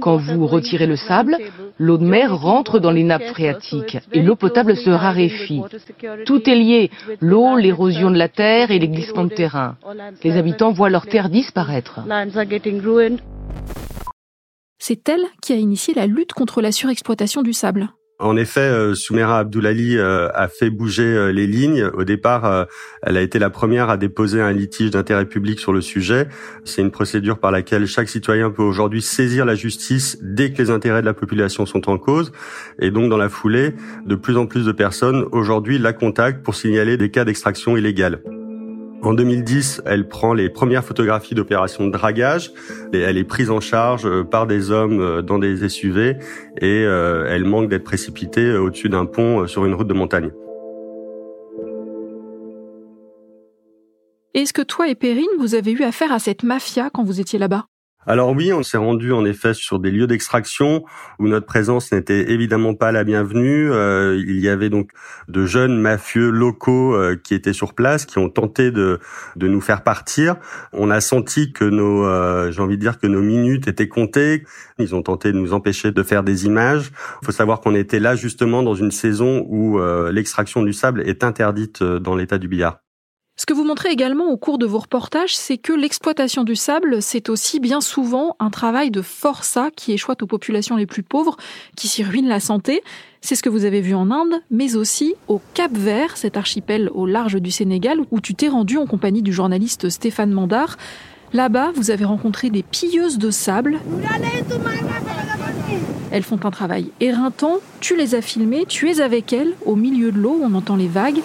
Quand 0.00 0.16
vous 0.16 0.46
retirez 0.46 0.86
le 0.86 0.96
sable, 0.96 1.38
l'eau 1.78 1.98
de 1.98 2.04
mer 2.04 2.36
rentre 2.36 2.78
dans 2.78 2.90
les 2.90 3.04
nappes 3.04 3.28
phréatiques 3.28 3.98
et 4.12 4.22
l'eau 4.22 4.36
potable 4.36 4.76
se 4.76 4.90
raréfie. 4.90 5.62
Tout 6.26 6.48
est 6.48 6.54
lié, 6.54 6.90
l'eau, 7.20 7.56
l'érosion 7.56 8.10
de 8.10 8.18
la 8.18 8.28
terre 8.28 8.70
et 8.70 8.78
les 8.78 8.88
glissements 8.88 9.24
de 9.24 9.34
terrain. 9.34 9.76
Les 10.22 10.36
habitants 10.36 10.72
voient 10.72 10.90
leurs 10.90 11.06
terres 11.06 11.30
disparaître. 11.30 12.00
C'est 14.78 15.08
elle 15.08 15.24
qui 15.40 15.52
a 15.52 15.56
initié 15.56 15.94
la 15.94 16.06
lutte 16.06 16.32
contre 16.32 16.60
la 16.60 16.72
surexploitation 16.72 17.42
du 17.42 17.52
sable. 17.52 17.90
En 18.22 18.36
effet, 18.36 18.60
euh, 18.60 18.94
Soumera 18.94 19.40
Abdoulali 19.40 19.98
euh, 19.98 20.28
a 20.32 20.46
fait 20.46 20.70
bouger 20.70 21.02
euh, 21.02 21.32
les 21.32 21.48
lignes. 21.48 21.90
Au 21.92 22.04
départ, 22.04 22.68
elle 23.02 23.16
a 23.16 23.20
été 23.20 23.40
la 23.40 23.50
première 23.50 23.90
à 23.90 23.96
déposer 23.96 24.40
un 24.40 24.52
litige 24.52 24.90
d'intérêt 24.90 25.26
public 25.26 25.58
sur 25.58 25.72
le 25.72 25.80
sujet. 25.80 26.28
C'est 26.64 26.82
une 26.82 26.92
procédure 26.92 27.38
par 27.38 27.50
laquelle 27.50 27.86
chaque 27.86 28.08
citoyen 28.08 28.50
peut 28.50 28.62
aujourd'hui 28.62 29.02
saisir 29.02 29.44
la 29.44 29.56
justice 29.56 30.18
dès 30.22 30.52
que 30.52 30.62
les 30.62 30.70
intérêts 30.70 31.00
de 31.00 31.06
la 31.06 31.14
population 31.14 31.66
sont 31.66 31.90
en 31.90 31.98
cause. 31.98 32.30
Et 32.78 32.92
donc, 32.92 33.10
dans 33.10 33.16
la 33.16 33.28
foulée, 33.28 33.74
de 34.06 34.14
plus 34.14 34.36
en 34.36 34.46
plus 34.46 34.64
de 34.64 34.72
personnes 34.72 35.24
aujourd'hui 35.32 35.78
la 35.78 35.92
contactent 35.92 36.44
pour 36.44 36.54
signaler 36.54 36.96
des 36.96 37.10
cas 37.10 37.24
d'extraction 37.24 37.76
illégale. 37.76 38.20
En 39.04 39.14
2010, 39.14 39.82
elle 39.84 40.06
prend 40.06 40.32
les 40.32 40.48
premières 40.48 40.84
photographies 40.84 41.34
d'opérations 41.34 41.86
de 41.86 41.90
dragage. 41.90 42.52
Elle 42.92 43.18
est 43.18 43.24
prise 43.24 43.50
en 43.50 43.58
charge 43.58 44.06
euh, 44.06 44.22
par 44.22 44.46
des 44.46 44.70
hommes 44.70 45.00
euh, 45.00 45.22
dans 45.22 45.40
des 45.40 45.68
SUV 45.68 46.18
et 46.60 46.84
euh, 46.84 47.26
elle 47.28 47.44
manque 47.44 47.68
d'être 47.68 47.82
précipitée 47.82 48.52
au-dessus 48.54 48.88
d'un 48.88 49.04
pont 49.04 49.48
sur 49.48 49.64
une 49.64 49.74
route 49.74 49.88
de 49.88 49.94
montagne. 49.94 50.30
Est-ce 54.34 54.52
que 54.52 54.62
toi 54.62 54.88
et 54.88 54.94
Perrine, 54.94 55.26
vous 55.38 55.56
avez 55.56 55.72
eu 55.72 55.82
affaire 55.82 56.12
à 56.12 56.20
cette 56.20 56.44
mafia 56.44 56.88
quand 56.88 57.02
vous 57.02 57.20
étiez 57.20 57.40
là-bas? 57.40 57.66
Alors 58.04 58.30
oui, 58.30 58.52
on 58.52 58.64
s'est 58.64 58.78
rendu 58.78 59.12
en 59.12 59.24
effet 59.24 59.54
sur 59.54 59.78
des 59.78 59.92
lieux 59.92 60.08
d'extraction 60.08 60.84
où 61.20 61.28
notre 61.28 61.46
présence 61.46 61.92
n'était 61.92 62.32
évidemment 62.32 62.74
pas 62.74 62.90
la 62.90 63.04
bienvenue. 63.04 63.70
Euh, 63.70 64.20
il 64.26 64.40
y 64.40 64.48
avait 64.48 64.70
donc 64.70 64.90
de 65.28 65.46
jeunes 65.46 65.80
mafieux 65.80 66.30
locaux 66.30 66.96
euh, 66.96 67.14
qui 67.14 67.34
étaient 67.34 67.52
sur 67.52 67.74
place, 67.74 68.04
qui 68.04 68.18
ont 68.18 68.28
tenté 68.28 68.72
de, 68.72 68.98
de 69.36 69.46
nous 69.46 69.60
faire 69.60 69.84
partir. 69.84 70.34
On 70.72 70.90
a 70.90 71.00
senti 71.00 71.52
que 71.52 71.64
nos, 71.64 72.04
euh, 72.04 72.50
j'ai 72.50 72.60
envie 72.60 72.76
de 72.76 72.80
dire 72.80 72.98
que 72.98 73.06
nos 73.06 73.22
minutes 73.22 73.68
étaient 73.68 73.88
comptées. 73.88 74.42
Ils 74.78 74.96
ont 74.96 75.02
tenté 75.02 75.30
de 75.30 75.38
nous 75.38 75.52
empêcher 75.52 75.92
de 75.92 76.02
faire 76.02 76.24
des 76.24 76.44
images. 76.44 76.90
Il 77.22 77.26
faut 77.26 77.32
savoir 77.32 77.60
qu'on 77.60 77.76
était 77.76 78.00
là 78.00 78.16
justement 78.16 78.64
dans 78.64 78.74
une 78.74 78.90
saison 78.90 79.46
où 79.48 79.78
l'extraction 80.10 80.62
du 80.62 80.72
sable 80.72 81.02
est 81.02 81.22
interdite 81.22 81.82
dans 81.82 82.16
l'état 82.16 82.38
du 82.38 82.48
billard. 82.48 82.80
Ce 83.36 83.46
que 83.46 83.54
vous 83.54 83.64
montrez 83.64 83.88
également 83.88 84.26
au 84.26 84.36
cours 84.36 84.58
de 84.58 84.66
vos 84.66 84.78
reportages, 84.78 85.34
c'est 85.34 85.56
que 85.56 85.72
l'exploitation 85.72 86.44
du 86.44 86.54
sable, 86.54 87.00
c'est 87.00 87.30
aussi 87.30 87.60
bien 87.60 87.80
souvent 87.80 88.36
un 88.38 88.50
travail 88.50 88.90
de 88.90 89.00
forçat 89.00 89.70
qui 89.74 89.92
échoue 89.92 90.12
aux 90.20 90.26
populations 90.26 90.76
les 90.76 90.84
plus 90.84 91.02
pauvres, 91.02 91.38
qui 91.74 91.88
s'y 91.88 92.04
ruine 92.04 92.28
la 92.28 92.40
santé. 92.40 92.82
C'est 93.22 93.34
ce 93.34 93.42
que 93.42 93.48
vous 93.48 93.64
avez 93.64 93.80
vu 93.80 93.94
en 93.94 94.10
Inde, 94.10 94.42
mais 94.50 94.76
aussi 94.76 95.14
au 95.28 95.40
Cap 95.54 95.72
Vert, 95.72 96.18
cet 96.18 96.36
archipel 96.36 96.90
au 96.94 97.06
large 97.06 97.36
du 97.36 97.50
Sénégal, 97.50 98.00
où 98.10 98.20
tu 98.20 98.34
t'es 98.34 98.48
rendu 98.48 98.76
en 98.76 98.86
compagnie 98.86 99.22
du 99.22 99.32
journaliste 99.32 99.88
Stéphane 99.88 100.30
Mandard. 100.30 100.76
Là-bas, 101.32 101.72
vous 101.74 101.90
avez 101.90 102.04
rencontré 102.04 102.50
des 102.50 102.62
pilleuses 102.62 103.16
de 103.16 103.30
sable. 103.30 103.80
Elles 106.10 106.22
font 106.22 106.38
un 106.44 106.50
travail 106.50 106.90
éreintant. 107.00 107.60
Tu 107.80 107.96
les 107.96 108.14
as 108.14 108.20
filmées, 108.20 108.66
tu 108.68 108.90
es 108.90 109.00
avec 109.00 109.32
elles, 109.32 109.54
au 109.64 109.74
milieu 109.74 110.12
de 110.12 110.18
l'eau, 110.18 110.38
on 110.42 110.54
entend 110.54 110.76
les 110.76 110.88
vagues. 110.88 111.22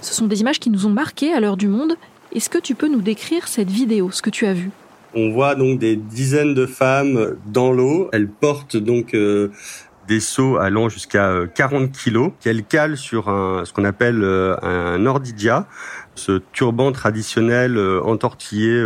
Ce 0.00 0.14
sont 0.14 0.26
des 0.26 0.40
images 0.40 0.60
qui 0.60 0.70
nous 0.70 0.86
ont 0.86 0.90
marquées 0.90 1.32
à 1.32 1.40
l'heure 1.40 1.56
du 1.56 1.68
monde. 1.68 1.96
Est-ce 2.34 2.50
que 2.50 2.58
tu 2.58 2.74
peux 2.74 2.88
nous 2.88 3.00
décrire 3.00 3.48
cette 3.48 3.70
vidéo, 3.70 4.10
ce 4.10 4.22
que 4.22 4.30
tu 4.30 4.46
as 4.46 4.52
vu 4.52 4.70
On 5.14 5.30
voit 5.30 5.54
donc 5.54 5.78
des 5.78 5.96
dizaines 5.96 6.54
de 6.54 6.66
femmes 6.66 7.36
dans 7.46 7.72
l'eau. 7.72 8.08
Elles 8.12 8.28
portent 8.28 8.76
donc 8.76 9.14
euh, 9.14 9.50
des 10.06 10.20
seaux 10.20 10.58
allant 10.58 10.88
jusqu'à 10.88 11.32
40 11.54 11.82
euh, 11.82 11.86
kilos 11.86 12.32
qu'elles 12.40 12.64
calent 12.64 12.98
sur 12.98 13.28
un, 13.28 13.64
ce 13.64 13.72
qu'on 13.72 13.84
appelle 13.84 14.22
euh, 14.22 14.56
un 14.62 15.06
ordidia, 15.06 15.66
ce 16.14 16.42
turban 16.52 16.92
traditionnel 16.92 17.78
entortillé 17.78 18.82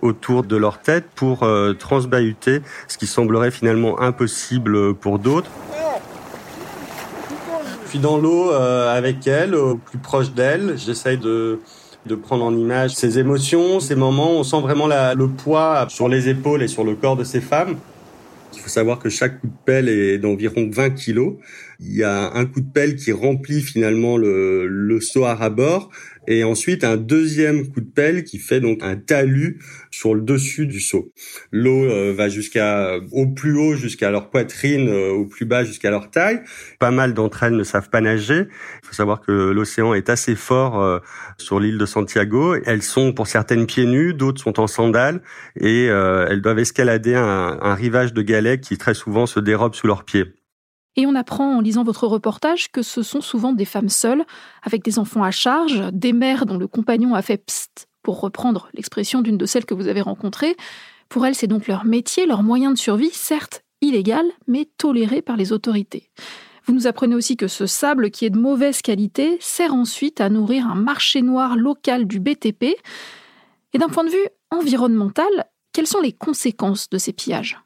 autour 0.00 0.44
de 0.44 0.56
leur 0.56 0.80
tête 0.80 1.06
pour 1.16 1.44
transbahuter 1.76 2.62
ce 2.86 2.98
qui 2.98 3.08
semblerait 3.08 3.50
finalement 3.50 4.00
impossible 4.00 4.94
pour 4.94 5.18
d'autres. 5.18 5.50
Je 7.88 7.92
suis 7.92 8.00
dans 8.00 8.18
l'eau 8.18 8.52
euh, 8.52 8.94
avec 8.94 9.26
elle, 9.26 9.54
au 9.54 9.76
plus 9.76 9.96
proche 9.96 10.32
d'elle. 10.32 10.74
J'essaye 10.76 11.16
de, 11.16 11.58
de 12.04 12.14
prendre 12.14 12.44
en 12.44 12.54
image 12.54 12.94
ses 12.94 13.18
émotions, 13.18 13.80
ces 13.80 13.94
moments. 13.94 14.32
On 14.32 14.44
sent 14.44 14.60
vraiment 14.60 14.86
le 14.86 15.26
poids 15.26 15.86
sur 15.88 16.06
les 16.06 16.28
épaules 16.28 16.62
et 16.62 16.68
sur 16.68 16.84
le 16.84 16.96
corps 16.96 17.16
de 17.16 17.24
ces 17.24 17.40
femmes. 17.40 17.76
Il 18.52 18.60
faut 18.60 18.68
savoir 18.68 18.98
que 18.98 19.08
chaque 19.08 19.40
coup 19.40 19.46
de 19.46 19.56
pelle 19.64 19.88
est 19.88 20.18
d'environ 20.18 20.68
20 20.70 20.90
kilos. 20.90 21.36
Il 21.80 21.94
y 21.94 22.02
a 22.02 22.32
un 22.34 22.44
coup 22.44 22.60
de 22.60 22.70
pelle 22.72 22.96
qui 22.96 23.12
remplit 23.12 23.60
finalement 23.60 24.16
le, 24.16 24.66
le 24.66 25.00
seau 25.00 25.24
à 25.24 25.48
bord 25.48 25.90
et 26.28 26.44
ensuite 26.44 26.84
un 26.84 26.96
deuxième 26.96 27.68
coup 27.68 27.80
de 27.80 27.90
pelle 27.90 28.22
qui 28.22 28.38
fait 28.38 28.60
donc 28.60 28.82
un 28.82 28.96
talus 28.96 29.60
sur 29.90 30.14
le 30.14 30.20
dessus 30.20 30.66
du 30.66 30.78
seau. 30.78 31.10
L'eau 31.52 31.84
euh, 31.84 32.12
va 32.14 32.28
jusqu'à 32.28 32.98
au 33.12 33.26
plus 33.26 33.56
haut 33.56 33.74
jusqu'à 33.74 34.10
leur 34.10 34.28
poitrine, 34.28 34.88
euh, 34.88 35.10
au 35.10 35.24
plus 35.24 35.46
bas 35.46 35.64
jusqu'à 35.64 35.90
leur 35.90 36.10
taille. 36.10 36.42
Pas 36.78 36.90
mal 36.90 37.14
d'entre 37.14 37.44
elles 37.44 37.56
ne 37.56 37.64
savent 37.64 37.88
pas 37.88 38.02
nager. 38.02 38.46
Il 38.82 38.86
faut 38.86 38.94
savoir 38.94 39.22
que 39.22 39.32
l'océan 39.32 39.94
est 39.94 40.10
assez 40.10 40.36
fort 40.36 40.82
euh, 40.82 40.98
sur 41.38 41.60
l'île 41.60 41.78
de 41.78 41.86
Santiago. 41.86 42.56
Elles 42.66 42.82
sont 42.82 43.12
pour 43.12 43.26
certaines 43.26 43.66
pieds 43.66 43.86
nus, 43.86 44.12
d'autres 44.12 44.42
sont 44.42 44.60
en 44.60 44.66
sandales 44.66 45.22
et 45.58 45.84
elles 45.86 46.42
doivent 46.42 46.58
escalader 46.58 47.14
un, 47.14 47.58
un 47.60 47.74
rivage 47.74 48.12
de 48.12 48.22
galets 48.22 48.60
qui 48.60 48.76
très 48.76 48.94
souvent 48.94 49.26
se 49.26 49.40
dérobe 49.40 49.74
sous 49.74 49.86
leurs 49.86 50.04
pieds. 50.04 50.37
Et 50.96 51.06
on 51.06 51.14
apprend 51.14 51.56
en 51.56 51.60
lisant 51.60 51.84
votre 51.84 52.06
reportage 52.06 52.70
que 52.72 52.82
ce 52.82 53.02
sont 53.02 53.20
souvent 53.20 53.52
des 53.52 53.64
femmes 53.64 53.88
seules, 53.88 54.24
avec 54.62 54.82
des 54.82 54.98
enfants 54.98 55.22
à 55.22 55.30
charge, 55.30 55.82
des 55.92 56.12
mères 56.12 56.46
dont 56.46 56.58
le 56.58 56.66
compagnon 56.66 57.14
a 57.14 57.22
fait 57.22 57.38
psst, 57.38 57.86
pour 58.02 58.20
reprendre 58.20 58.68
l'expression 58.74 59.20
d'une 59.22 59.38
de 59.38 59.46
celles 59.46 59.64
que 59.64 59.74
vous 59.74 59.88
avez 59.88 60.00
rencontrées. 60.00 60.56
Pour 61.08 61.24
elles, 61.24 61.34
c'est 61.34 61.46
donc 61.46 61.68
leur 61.68 61.84
métier, 61.84 62.26
leur 62.26 62.42
moyen 62.42 62.72
de 62.72 62.78
survie, 62.78 63.10
certes 63.12 63.62
illégal, 63.80 64.26
mais 64.46 64.68
toléré 64.76 65.22
par 65.22 65.36
les 65.36 65.52
autorités. 65.52 66.10
Vous 66.64 66.74
nous 66.74 66.86
apprenez 66.86 67.14
aussi 67.14 67.36
que 67.36 67.48
ce 67.48 67.66
sable, 67.66 68.10
qui 68.10 68.26
est 68.26 68.30
de 68.30 68.38
mauvaise 68.38 68.82
qualité, 68.82 69.38
sert 69.40 69.72
ensuite 69.72 70.20
à 70.20 70.28
nourrir 70.28 70.66
un 70.66 70.74
marché 70.74 71.22
noir 71.22 71.56
local 71.56 72.06
du 72.06 72.20
BTP. 72.20 72.76
Et 73.72 73.78
d'un 73.78 73.88
point 73.88 74.04
de 74.04 74.10
vue 74.10 74.28
environnemental, 74.50 75.28
quelles 75.72 75.86
sont 75.86 76.00
les 76.00 76.12
conséquences 76.12 76.90
de 76.90 76.98
ces 76.98 77.12
pillages? 77.12 77.58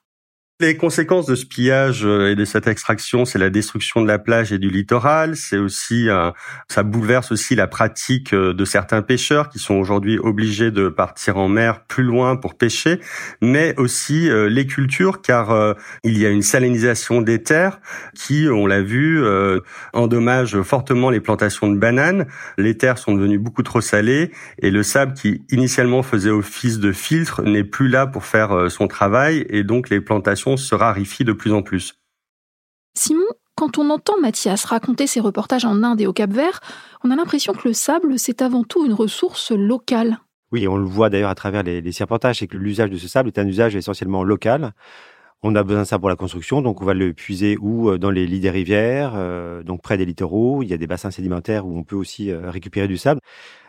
Les 0.62 0.76
conséquences 0.76 1.26
de 1.26 1.34
ce 1.34 1.44
pillage 1.44 2.04
euh, 2.04 2.30
et 2.30 2.34
de 2.34 2.44
cette 2.44 2.66
extraction, 2.66 3.24
c'est 3.24 3.38
la 3.38 3.50
destruction 3.50 4.00
de 4.00 4.06
la 4.06 4.18
plage 4.18 4.52
et 4.52 4.58
du 4.58 4.70
littoral. 4.70 5.36
C'est 5.36 5.58
aussi, 5.58 6.08
euh, 6.08 6.30
ça 6.68 6.82
bouleverse 6.84 7.32
aussi 7.32 7.54
la 7.54 7.66
pratique 7.66 8.32
euh, 8.32 8.54
de 8.54 8.64
certains 8.64 9.02
pêcheurs 9.02 9.48
qui 9.48 9.58
sont 9.58 9.74
aujourd'hui 9.74 10.18
obligés 10.18 10.70
de 10.70 10.88
partir 10.88 11.36
en 11.36 11.48
mer 11.48 11.84
plus 11.84 12.04
loin 12.04 12.36
pour 12.36 12.56
pêcher, 12.56 13.00
mais 13.40 13.74
aussi 13.76 14.28
les 14.30 14.66
cultures, 14.66 15.20
car 15.20 15.74
il 16.04 16.18
y 16.18 16.26
a 16.26 16.30
une 16.30 16.42
salinisation 16.42 17.20
des 17.20 17.42
terres 17.42 17.80
qui, 18.14 18.46
on 18.48 18.66
l'a 18.66 18.82
vu, 18.82 19.22
endommage 19.92 20.60
fortement 20.62 21.10
les 21.10 21.20
plantations 21.20 21.68
de 21.68 21.76
bananes. 21.76 22.26
Les 22.56 22.76
terres 22.76 22.98
sont 22.98 23.14
devenues 23.14 23.38
beaucoup 23.38 23.62
trop 23.62 23.80
salées 23.80 24.30
et 24.60 24.70
le 24.70 24.82
sable 24.82 25.14
qui 25.14 25.42
initialement 25.50 26.02
faisait 26.02 26.30
office 26.30 26.78
de 26.78 26.92
filtre 26.92 27.42
n'est 27.42 27.64
plus 27.64 27.88
là 27.88 28.06
pour 28.06 28.24
faire 28.24 28.70
son 28.70 28.86
travail 28.86 29.44
et 29.48 29.64
donc 29.64 29.90
les 29.90 30.00
plantations 30.00 30.51
se 30.56 30.74
raréfie 30.74 31.24
de 31.24 31.32
plus 31.32 31.52
en 31.52 31.62
plus. 31.62 31.94
Simon, 32.94 33.24
quand 33.54 33.78
on 33.78 33.90
entend 33.90 34.18
Mathias 34.20 34.64
raconter 34.64 35.06
ses 35.06 35.20
reportages 35.20 35.64
en 35.64 35.82
Inde 35.82 36.00
et 36.00 36.06
au 36.06 36.12
Cap-Vert, 36.12 36.60
on 37.04 37.10
a 37.10 37.16
l'impression 37.16 37.52
que 37.52 37.68
le 37.68 37.74
sable, 37.74 38.18
c'est 38.18 38.42
avant 38.42 38.64
tout 38.64 38.84
une 38.84 38.92
ressource 38.92 39.50
locale. 39.50 40.18
Oui, 40.52 40.68
on 40.68 40.76
le 40.76 40.84
voit 40.84 41.08
d'ailleurs 41.08 41.30
à 41.30 41.34
travers 41.34 41.62
les, 41.62 41.80
les 41.80 41.90
reportages, 42.00 42.40
c'est 42.40 42.46
que 42.46 42.56
l'usage 42.56 42.90
de 42.90 42.98
ce 42.98 43.08
sable 43.08 43.28
est 43.28 43.38
un 43.38 43.46
usage 43.46 43.74
essentiellement 43.74 44.22
local. 44.22 44.74
On 45.44 45.56
a 45.56 45.64
besoin 45.64 45.82
de 45.82 45.86
ça 45.88 45.98
pour 45.98 46.08
la 46.08 46.14
construction, 46.14 46.62
donc 46.62 46.82
on 46.82 46.84
va 46.84 46.94
le 46.94 47.12
puiser 47.12 47.56
ou 47.60 47.90
euh, 47.90 47.98
dans 47.98 48.12
les 48.12 48.26
lits 48.26 48.38
des 48.38 48.50
rivières, 48.50 49.14
euh, 49.16 49.64
donc 49.64 49.82
près 49.82 49.96
des 49.96 50.04
littoraux. 50.04 50.62
Il 50.62 50.68
y 50.68 50.72
a 50.72 50.76
des 50.76 50.86
bassins 50.86 51.10
sédimentaires 51.10 51.66
où 51.66 51.76
on 51.76 51.82
peut 51.82 51.96
aussi 51.96 52.30
euh, 52.30 52.48
récupérer 52.48 52.86
du 52.86 52.96
sable. 52.96 53.20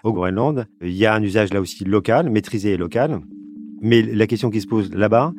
Au 0.04 0.13
Groenland, 0.13 0.68
il 0.82 0.92
y 0.92 1.08
a 1.08 1.16
un 1.16 1.24
usage 1.24 1.52
là 1.52 1.60
aussi 1.60 1.84
local, 1.84 2.30
maîtrisé 2.30 2.74
et 2.74 2.78
local. 2.78 3.22
Mais 3.82 4.04
la 4.04 4.28
question 4.28 4.52
qui 4.52 4.62
se 4.62 4.68
pose 4.68 4.94
là-bas, 4.94 5.34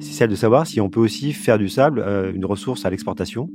c'est 0.00 0.12
celle 0.12 0.30
de 0.30 0.34
savoir 0.34 0.66
si 0.66 0.80
on 0.80 0.88
peut 0.88 1.00
aussi 1.00 1.32
faire 1.32 1.58
du 1.58 1.68
sable 1.68 2.02
euh, 2.04 2.32
une 2.34 2.44
ressource 2.44 2.86
à 2.86 2.90
l'exportation. 2.90 3.50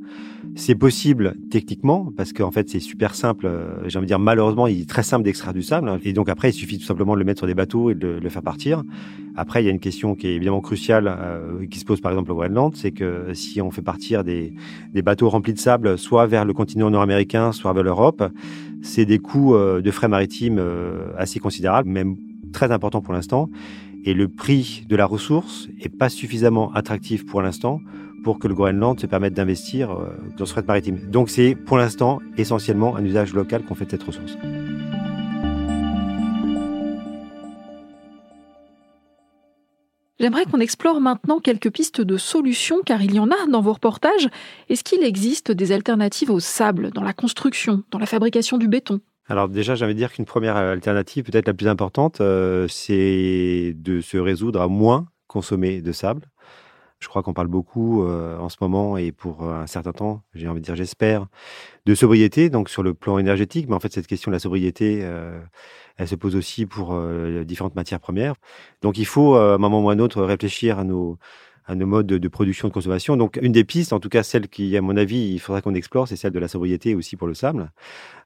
C'est 0.56 0.76
possible 0.76 1.36
techniquement 1.50 2.12
parce 2.16 2.34
qu'en 2.34 2.52
fait 2.52 2.70
c'est 2.70 2.80
super 2.80 3.16
simple. 3.16 3.48
Euh, 3.48 3.88
J'ai 3.88 3.98
envie 3.98 4.06
de 4.06 4.10
dire 4.10 4.20
malheureusement 4.20 4.68
il 4.68 4.82
est 4.82 4.90
très 4.90 5.04
simple 5.04 5.24
d'extraire 5.24 5.54
du 5.54 5.64
sable 5.64 6.00
et 6.04 6.14
donc 6.14 6.30
après 6.30 6.52
il 6.52 6.54
suffit 6.54 6.78
tout 6.78 6.86
simplement 6.86 7.14
de 7.16 7.20
le 7.20 7.26
mettre 7.26 7.40
sur 7.40 7.48
des 7.48 7.56
bateaux 7.56 7.90
et 7.90 7.96
de, 7.96 8.20
le 8.22 8.30
faire 8.30 8.44
partir. 8.44 8.84
Après 9.36 9.64
il 9.64 9.66
y 9.66 9.70
a 9.70 9.72
une 9.72 9.80
question 9.80 10.16
qui 10.16 10.28
est 10.28 10.36
évidemment 10.36 10.62
cruciale 10.62 11.08
euh, 11.08 11.66
qui 11.66 11.80
se 11.80 11.86
pose 11.86 12.00
par 12.00 12.12
exemple 12.12 12.32
au 12.32 12.36
Groenland, 12.36 12.76
c'est 12.76 12.92
que 12.92 13.34
si 13.34 13.60
on 13.62 13.72
fait 13.72 13.82
partir 13.82 14.24
des, 14.24 14.54
des 14.94 15.02
bateaux 15.02 15.30
remplis 15.30 15.54
de 15.54 15.60
sable 15.60 15.98
soit 15.98 16.28
vers 16.28 16.46
le 16.46 16.54
continent 16.54 16.92
nord-américain, 16.92 17.52
soit 17.54 17.74
vers 17.74 17.84
l'Europe, 17.84 18.24
c'est 18.84 19.06
des 19.06 19.18
coûts 19.18 19.56
de 19.58 19.92
frais 19.92 20.08
maritimes 20.08 20.62
assez 21.18 21.40
considérables, 21.40 21.90
même 21.90 22.18
très 22.54 22.72
importants 22.72 23.02
pour 23.02 23.14
l'instant. 23.14 23.50
Et 24.08 24.14
le 24.14 24.28
prix 24.28 24.86
de 24.88 24.96
la 24.96 25.08
ressource 25.08 25.68
est 25.82 25.90
pas 25.90 26.10
suffisamment 26.10 26.72
attractif 26.74 27.26
pour 27.26 27.42
l'instant 27.42 27.82
pour 28.24 28.38
que 28.38 28.48
le 28.48 28.54
Groenland 28.54 29.00
se 29.00 29.08
permette 29.08 29.34
d'investir 29.34 29.98
dans 30.38 30.46
ce 30.46 30.52
fret 30.52 30.64
maritime. 30.68 31.10
Donc 31.10 31.30
c'est 31.30 31.56
pour 31.56 31.78
l'instant 31.78 32.20
essentiellement 32.38 32.96
un 32.96 33.04
usage 33.04 33.34
local 33.34 33.64
qu'on 33.64 33.74
fait 33.76 33.86
de 33.86 33.92
cette 33.92 34.04
ressource. 34.04 34.38
J'aimerais 40.20 40.46
qu'on 40.46 40.60
explore 40.60 41.02
maintenant 41.02 41.40
quelques 41.40 41.72
pistes 41.72 42.02
de 42.02 42.18
solutions, 42.18 42.82
car 42.86 43.04
il 43.04 43.14
y 43.14 43.20
en 43.20 43.30
a 43.30 43.48
dans 43.50 43.62
vos 43.62 43.74
reportages. 43.74 44.30
Est-ce 44.70 44.84
qu'il 44.84 45.04
existe 45.04 45.52
des 45.52 45.72
alternatives 45.72 46.32
au 46.32 46.40
sable 46.40 46.92
dans 46.92 47.04
la 47.04 47.14
construction, 47.14 47.84
dans 47.92 48.00
la 48.00 48.06
fabrication 48.06 48.58
du 48.58 48.68
béton? 48.68 49.02
Alors 49.28 49.50
déjà, 49.50 49.76
j'avais 49.76 49.94
dire 49.94 50.12
qu'une 50.14 50.26
première 50.26 50.56
alternative, 50.56 51.24
peut-être 51.24 51.48
la 51.48 51.54
plus 51.54 51.68
importante, 51.68 52.22
euh, 52.22 52.68
c'est 52.68 53.74
de 53.76 54.02
se 54.02 54.18
résoudre 54.18 54.62
à 54.62 54.68
moins 54.68 55.08
consommer 55.28 55.82
de 55.82 55.92
sable. 55.92 56.30
Je 57.00 57.08
crois 57.08 57.24
qu'on 57.24 57.34
parle 57.34 57.48
beaucoup 57.48 58.04
euh, 58.04 58.38
en 58.38 58.50
ce 58.50 58.58
moment 58.62 58.98
et 58.98 59.12
pour 59.12 59.44
un 59.44 59.68
certain 59.68 59.92
temps, 59.92 60.24
j'ai 60.34 60.48
envie 60.48 60.62
de 60.62 60.66
dire 60.66 60.76
j'espère, 60.76 61.28
de 61.86 61.94
sobriété, 61.96 62.50
donc 62.50 62.70
sur 62.70 62.84
le 62.84 62.94
plan 62.94 63.18
énergétique. 63.18 63.68
Mais 63.68 63.76
en 63.76 63.80
fait, 63.80 63.94
cette 63.94 64.08
question 64.08 64.32
de 64.32 64.36
la 64.36 64.40
sobriété, 64.40 65.00
euh, 65.04 65.40
elle 65.98 66.08
se 66.08 66.16
pose 66.16 66.36
aussi 66.36 66.66
pour 66.66 66.94
euh, 66.94 67.44
différentes 67.44 67.76
matières 67.76 68.00
premières. 68.00 68.36
Donc 68.82 68.98
il 68.98 69.06
faut, 69.06 69.36
euh, 69.36 69.54
à 69.54 69.56
un 69.56 69.58
moment 69.58 69.84
ou 69.84 69.90
à 69.90 69.94
un 69.94 70.00
autre, 70.00 70.24
réfléchir 70.24 70.80
à 70.80 70.84
nos, 70.84 71.18
à 71.68 71.76
nos 71.76 71.88
modes 71.88 72.06
de, 72.06 72.28
production, 72.28 72.68
de 72.68 72.74
consommation. 72.74 73.18
Donc, 73.18 73.40
une 73.42 73.52
des 73.52 73.64
pistes, 73.64 73.92
en 73.92 74.00
tout 74.00 74.10
cas 74.10 74.22
celle 74.22 74.48
qui, 74.48 74.78
à 74.78 74.82
mon 74.82 74.96
avis, 74.96 75.32
il 75.34 75.40
faudra 75.40 75.62
qu'on 75.62 75.74
explore, 75.74 76.08
c'est 76.08 76.16
celle 76.16 76.32
de 76.32 76.40
la 76.40 76.48
sobriété 76.48 76.94
aussi 76.94 77.16
pour 77.16 77.28
le 77.28 77.34
sable. 77.34 77.72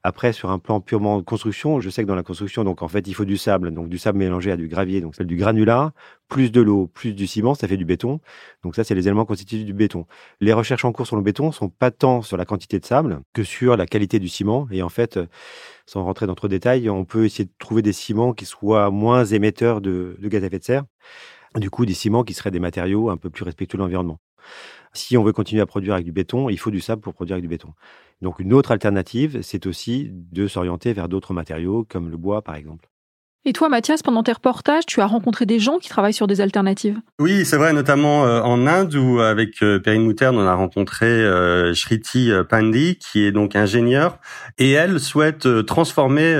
Après, 0.02 0.32
sur 0.32 0.50
un 0.50 0.58
plan 0.58 0.80
purement 0.80 1.18
de 1.18 1.22
construction, 1.22 1.80
je 1.80 1.88
sais 1.88 2.02
que 2.02 2.08
dans 2.08 2.14
la 2.14 2.22
construction, 2.22 2.64
donc 2.64 2.82
en 2.82 2.88
fait, 2.88 3.06
il 3.06 3.14
faut 3.14 3.24
du 3.24 3.38
sable, 3.38 3.72
donc 3.72 3.88
du 3.88 3.98
sable 3.98 4.18
mélangé 4.18 4.50
à 4.50 4.56
du 4.56 4.68
gravier, 4.68 5.00
donc 5.00 5.14
celle 5.14 5.26
du 5.26 5.36
granulat, 5.36 5.92
plus 6.28 6.52
de 6.52 6.60
l'eau, 6.60 6.86
plus 6.86 7.14
du 7.14 7.26
ciment, 7.26 7.54
ça 7.54 7.66
fait 7.66 7.78
du 7.78 7.84
béton. 7.86 8.20
Donc 8.62 8.76
ça, 8.76 8.84
c'est 8.84 8.94
les 8.94 9.08
éléments 9.08 9.24
constitutifs 9.24 9.64
du 9.64 9.72
béton. 9.72 10.06
Les 10.40 10.52
recherches 10.52 10.84
en 10.84 10.92
cours 10.92 11.06
sur 11.06 11.16
le 11.16 11.22
béton 11.22 11.50
sont 11.50 11.70
pas 11.70 11.90
tant 11.90 12.22
sur 12.22 12.36
la 12.36 12.44
quantité 12.44 12.78
de 12.78 12.84
sable 12.84 13.22
que 13.32 13.42
sur 13.42 13.76
la 13.76 13.86
qualité 13.86 14.18
du 14.18 14.28
ciment. 14.28 14.68
Et 14.70 14.82
en 14.82 14.90
fait, 14.90 15.18
sans 15.86 16.04
rentrer 16.04 16.26
dans 16.26 16.34
trop 16.34 16.46
de 16.46 16.52
détails, 16.52 16.90
on 16.90 17.04
peut 17.04 17.24
essayer 17.24 17.46
de 17.46 17.52
trouver 17.58 17.80
des 17.82 17.92
ciments 17.92 18.34
qui 18.34 18.44
soient 18.44 18.90
moins 18.90 19.24
émetteurs 19.24 19.80
de 19.80 20.16
gaz 20.22 20.42
à 20.42 20.46
effet 20.46 20.58
de 20.58 20.64
serre 20.64 20.84
du 21.56 21.70
coup 21.70 21.86
des 21.86 21.94
ciments 21.94 22.24
qui 22.24 22.34
seraient 22.34 22.50
des 22.50 22.60
matériaux 22.60 23.10
un 23.10 23.16
peu 23.16 23.30
plus 23.30 23.44
respectueux 23.44 23.78
de 23.78 23.82
l'environnement. 23.82 24.18
Si 24.92 25.16
on 25.16 25.22
veut 25.22 25.32
continuer 25.32 25.62
à 25.62 25.66
produire 25.66 25.94
avec 25.94 26.04
du 26.04 26.12
béton, 26.12 26.48
il 26.48 26.58
faut 26.58 26.70
du 26.70 26.80
sable 26.80 27.02
pour 27.02 27.14
produire 27.14 27.34
avec 27.34 27.42
du 27.42 27.48
béton. 27.48 27.72
Donc 28.22 28.40
une 28.40 28.52
autre 28.52 28.72
alternative, 28.72 29.40
c'est 29.42 29.66
aussi 29.66 30.10
de 30.10 30.46
s'orienter 30.46 30.92
vers 30.92 31.08
d'autres 31.08 31.32
matériaux 31.32 31.86
comme 31.88 32.10
le 32.10 32.16
bois 32.16 32.42
par 32.42 32.56
exemple. 32.56 32.90
Et 33.46 33.54
toi, 33.54 33.70
Mathias, 33.70 34.02
pendant 34.02 34.22
tes 34.22 34.32
reportages, 34.32 34.84
tu 34.84 35.00
as 35.00 35.06
rencontré 35.06 35.46
des 35.46 35.58
gens 35.58 35.78
qui 35.78 35.88
travaillent 35.88 36.12
sur 36.12 36.26
des 36.26 36.42
alternatives? 36.42 37.00
Oui, 37.18 37.46
c'est 37.46 37.56
vrai, 37.56 37.72
notamment 37.72 38.26
euh, 38.26 38.42
en 38.42 38.66
Inde 38.66 38.94
où 38.94 39.20
avec 39.20 39.62
euh, 39.62 39.78
Perrine 39.78 40.04
Mouterne, 40.04 40.36
on 40.36 40.46
a 40.46 40.54
rencontré 40.54 41.06
euh, 41.06 41.72
Shriti 41.72 42.30
Pandi, 42.50 42.98
qui 42.98 43.24
est 43.24 43.32
donc 43.32 43.56
ingénieure, 43.56 44.18
et 44.58 44.72
elle 44.72 45.00
souhaite 45.00 45.64
transformer 45.64 46.34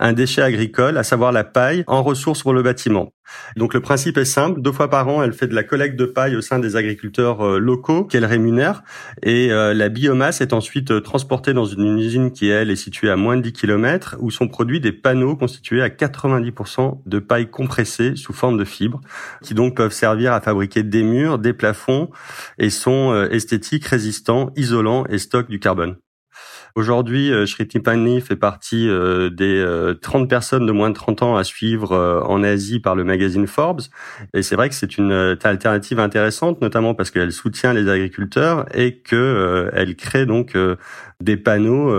un 0.00 0.12
déchet 0.12 0.42
agricole, 0.42 0.98
à 0.98 1.04
savoir 1.04 1.30
la 1.30 1.44
paille, 1.44 1.84
en 1.86 2.02
ressource 2.02 2.42
pour 2.42 2.52
le 2.52 2.62
bâtiment. 2.62 3.12
Donc 3.56 3.74
le 3.74 3.80
principe 3.80 4.16
est 4.18 4.24
simple, 4.24 4.60
deux 4.60 4.72
fois 4.72 4.88
par 4.88 5.08
an, 5.08 5.22
elle 5.22 5.32
fait 5.32 5.46
de 5.46 5.54
la 5.54 5.62
collecte 5.62 5.96
de 5.96 6.06
paille 6.06 6.36
au 6.36 6.40
sein 6.40 6.58
des 6.58 6.76
agriculteurs 6.76 7.40
euh, 7.42 7.58
locaux 7.58 8.04
qu'elle 8.04 8.24
rémunère 8.24 8.82
et 9.22 9.52
euh, 9.52 9.74
la 9.74 9.88
biomasse 9.88 10.40
est 10.40 10.52
ensuite 10.52 10.90
euh, 10.90 11.00
transportée 11.00 11.52
dans 11.52 11.64
une 11.64 11.98
usine 11.98 12.32
qui 12.32 12.48
elle 12.48 12.70
est 12.70 12.76
située 12.76 13.10
à 13.10 13.16
moins 13.16 13.36
de 13.36 13.42
10 13.42 13.52
km 13.52 14.16
où 14.20 14.30
sont 14.30 14.48
produits 14.48 14.80
des 14.80 14.92
panneaux 14.92 15.36
constitués 15.36 15.82
à 15.82 15.88
90% 15.88 17.00
de 17.04 17.18
paille 17.18 17.50
compressée 17.50 18.16
sous 18.16 18.32
forme 18.32 18.58
de 18.58 18.64
fibres 18.64 19.00
qui 19.42 19.54
donc 19.54 19.76
peuvent 19.76 19.92
servir 19.92 20.32
à 20.32 20.40
fabriquer 20.40 20.82
des 20.82 21.02
murs, 21.02 21.38
des 21.38 21.52
plafonds 21.52 22.10
et 22.58 22.70
sont 22.70 23.26
esthétiques, 23.30 23.86
résistants, 23.86 24.50
isolants 24.56 25.04
et 25.08 25.18
stockent 25.18 25.50
du 25.50 25.60
carbone. 25.60 25.96
Aujourd'hui, 26.74 27.30
euh, 27.30 27.44
Shriti 27.44 27.80
Pani 27.80 28.22
fait 28.22 28.36
partie 28.36 28.88
euh, 28.88 29.28
des 29.28 29.62
30 30.00 30.22
euh, 30.22 30.26
personnes 30.26 30.66
de 30.66 30.72
moins 30.72 30.88
de 30.88 30.94
30 30.94 31.22
ans 31.22 31.36
à 31.36 31.44
suivre 31.44 32.22
en 32.26 32.42
Asie 32.42 32.80
par 32.80 32.94
le 32.94 33.04
magazine 33.04 33.46
Forbes. 33.46 33.82
Et 34.32 34.42
c'est 34.42 34.56
vrai 34.56 34.68
que 34.68 34.74
c'est 34.74 34.96
une 34.96 35.12
alternative 35.12 36.00
intéressante, 36.00 36.60
notamment 36.62 36.94
parce 36.94 37.10
qu'elle 37.10 37.32
soutient 37.32 37.74
les 37.74 37.88
agriculteurs 37.88 38.66
et 38.74 38.98
qu'elle 38.98 39.96
crée 39.96 40.24
donc 40.24 40.56
des 41.20 41.36
panneaux 41.36 41.92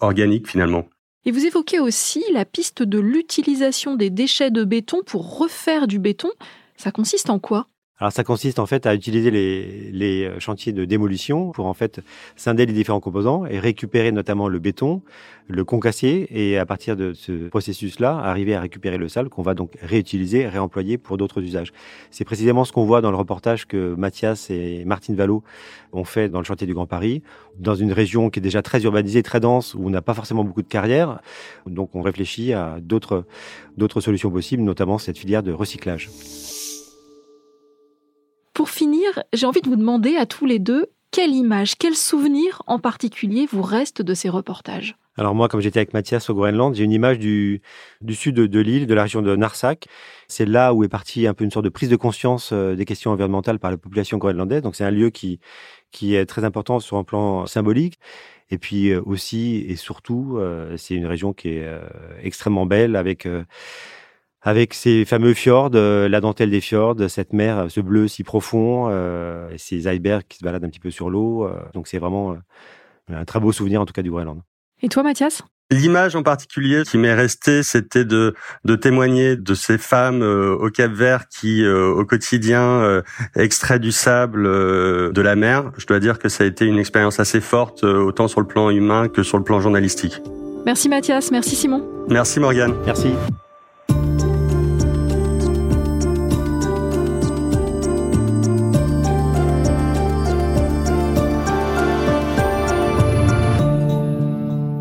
organiques 0.00 0.48
finalement. 0.48 0.88
Et 1.24 1.30
vous 1.30 1.46
évoquez 1.46 1.78
aussi 1.78 2.24
la 2.32 2.44
piste 2.44 2.82
de 2.82 2.98
l'utilisation 2.98 3.94
des 3.94 4.10
déchets 4.10 4.50
de 4.50 4.64
béton 4.64 5.02
pour 5.06 5.38
refaire 5.38 5.86
du 5.86 6.00
béton. 6.00 6.30
Ça 6.76 6.90
consiste 6.90 7.30
en 7.30 7.38
quoi? 7.38 7.68
Alors 8.02 8.10
ça 8.10 8.24
consiste 8.24 8.58
en 8.58 8.66
fait 8.66 8.84
à 8.84 8.96
utiliser 8.96 9.30
les, 9.30 9.92
les, 9.92 10.24
euh, 10.24 10.40
chantiers 10.40 10.72
de 10.72 10.84
démolition 10.84 11.52
pour 11.52 11.66
en 11.66 11.72
fait 11.72 12.00
scinder 12.34 12.66
les 12.66 12.72
différents 12.72 12.98
composants 12.98 13.46
et 13.46 13.60
récupérer 13.60 14.10
notamment 14.10 14.48
le 14.48 14.58
béton, 14.58 15.02
le 15.46 15.64
concasser 15.64 16.26
et 16.30 16.58
à 16.58 16.66
partir 16.66 16.96
de 16.96 17.12
ce 17.12 17.46
processus-là, 17.46 18.18
arriver 18.18 18.56
à 18.56 18.60
récupérer 18.60 18.98
le 18.98 19.08
sable 19.08 19.28
qu'on 19.28 19.42
va 19.42 19.54
donc 19.54 19.74
réutiliser, 19.82 20.48
réemployer 20.48 20.98
pour 20.98 21.16
d'autres 21.16 21.42
usages. 21.42 21.72
C'est 22.10 22.24
précisément 22.24 22.64
ce 22.64 22.72
qu'on 22.72 22.84
voit 22.84 23.02
dans 23.02 23.12
le 23.12 23.16
reportage 23.16 23.68
que 23.68 23.94
Mathias 23.94 24.50
et 24.50 24.84
Martine 24.84 25.14
Vallot 25.14 25.44
ont 25.92 26.02
fait 26.02 26.28
dans 26.28 26.40
le 26.40 26.44
chantier 26.44 26.66
du 26.66 26.74
Grand 26.74 26.86
Paris, 26.86 27.22
dans 27.60 27.76
une 27.76 27.92
région 27.92 28.30
qui 28.30 28.40
est 28.40 28.42
déjà 28.42 28.62
très 28.62 28.82
urbanisée, 28.82 29.22
très 29.22 29.38
dense, 29.38 29.74
où 29.74 29.86
on 29.86 29.90
n'a 29.90 30.02
pas 30.02 30.14
forcément 30.14 30.42
beaucoup 30.42 30.62
de 30.62 30.68
carrières. 30.68 31.20
Donc 31.66 31.94
on 31.94 32.02
réfléchit 32.02 32.52
à 32.52 32.78
d'autres 32.80 33.24
solutions 34.00 34.32
possibles, 34.32 34.64
notamment 34.64 34.98
cette 34.98 35.18
filière 35.18 35.44
de 35.44 35.52
recyclage. 35.52 36.10
Pour 38.54 38.68
finir, 38.68 39.22
j'ai 39.32 39.46
envie 39.46 39.62
de 39.62 39.68
vous 39.68 39.76
demander 39.76 40.16
à 40.16 40.26
tous 40.26 40.44
les 40.44 40.58
deux 40.58 40.90
quelle 41.10 41.34
image, 41.34 41.76
quel 41.78 41.94
souvenir 41.94 42.62
en 42.66 42.78
particulier 42.78 43.46
vous 43.50 43.62
reste 43.62 44.02
de 44.02 44.12
ces 44.12 44.28
reportages? 44.28 44.96
Alors 45.16 45.34
moi, 45.34 45.48
comme 45.48 45.60
j'étais 45.60 45.78
avec 45.78 45.94
Mathias 45.94 46.28
au 46.28 46.34
Groenland, 46.34 46.74
j'ai 46.74 46.84
une 46.84 46.92
image 46.92 47.18
du, 47.18 47.60
sud 48.10 48.34
de, 48.34 48.60
l'île, 48.60 48.86
de 48.86 48.94
la 48.94 49.02
région 49.02 49.22
de 49.22 49.36
Narsak. 49.36 49.86
C'est 50.28 50.46
là 50.46 50.72
où 50.74 50.84
est 50.84 50.88
partie 50.88 51.26
un 51.26 51.34
peu 51.34 51.44
une 51.44 51.50
sorte 51.50 51.64
de 51.64 51.70
prise 51.70 51.88
de 51.88 51.96
conscience 51.96 52.50
euh, 52.52 52.74
des 52.74 52.84
questions 52.86 53.10
environnementales 53.10 53.58
par 53.58 53.70
la 53.70 53.76
population 53.76 54.16
groenlandaise. 54.18 54.62
Donc 54.62 54.74
c'est 54.74 54.84
un 54.84 54.90
lieu 54.90 55.10
qui, 55.10 55.38
qui 55.90 56.14
est 56.14 56.24
très 56.26 56.44
important 56.44 56.78
sur 56.80 56.96
un 56.98 57.04
plan 57.04 57.46
symbolique. 57.46 57.98
Et 58.50 58.58
puis 58.58 58.90
euh, 58.90 59.02
aussi 59.04 59.64
et 59.68 59.76
surtout, 59.76 60.36
euh, 60.36 60.76
c'est 60.78 60.94
une 60.94 61.06
région 61.06 61.32
qui 61.32 61.48
est 61.48 61.70
extrêmement 62.22 62.66
belle 62.66 62.96
avec 62.96 63.26
avec 64.42 64.74
ces 64.74 65.04
fameux 65.04 65.34
fjords, 65.34 65.70
euh, 65.74 66.08
la 66.08 66.20
dentelle 66.20 66.50
des 66.50 66.60
fjords, 66.60 66.96
cette 67.08 67.32
mer, 67.32 67.66
ce 67.68 67.80
bleu 67.80 68.08
si 68.08 68.24
profond, 68.24 68.88
euh, 68.90 69.48
ces 69.56 69.86
icebergs 69.86 70.24
qui 70.28 70.38
se 70.38 70.44
baladent 70.44 70.64
un 70.64 70.68
petit 70.68 70.80
peu 70.80 70.90
sur 70.90 71.10
l'eau. 71.10 71.44
Euh, 71.44 71.52
donc 71.74 71.86
c'est 71.86 71.98
vraiment 71.98 72.36
un 73.08 73.24
très 73.24 73.40
beau 73.40 73.52
souvenir 73.52 73.80
en 73.80 73.86
tout 73.86 73.92
cas 73.92 74.02
du 74.02 74.10
Groenland. 74.10 74.40
Et 74.82 74.88
toi 74.88 75.04
Mathias? 75.04 75.42
L'image 75.70 76.16
en 76.16 76.22
particulier 76.22 76.82
qui 76.82 76.98
m'est 76.98 77.14
restée, 77.14 77.62
c'était 77.62 78.04
de, 78.04 78.34
de 78.64 78.76
témoigner 78.76 79.36
de 79.36 79.54
ces 79.54 79.78
femmes 79.78 80.20
au 80.20 80.68
Cap 80.68 80.92
Vert 80.92 81.28
qui, 81.28 81.66
au 81.66 82.04
quotidien, 82.04 83.02
extraient 83.36 83.78
du 83.78 83.90
sable 83.90 84.42
de 84.42 85.20
la 85.22 85.34
mer. 85.34 85.72
Je 85.78 85.86
dois 85.86 85.98
dire 85.98 86.18
que 86.18 86.28
ça 86.28 86.44
a 86.44 86.46
été 86.46 86.66
une 86.66 86.78
expérience 86.78 87.20
assez 87.20 87.40
forte, 87.40 87.84
autant 87.84 88.28
sur 88.28 88.42
le 88.42 88.46
plan 88.46 88.68
humain 88.68 89.08
que 89.08 89.22
sur 89.22 89.38
le 89.38 89.44
plan 89.44 89.60
journalistique. 89.60 90.20
Merci 90.66 90.90
Mathias, 90.90 91.30
merci 91.30 91.56
Simon. 91.56 91.88
Merci 92.08 92.38
Morgane. 92.38 92.74
Merci. 92.84 93.14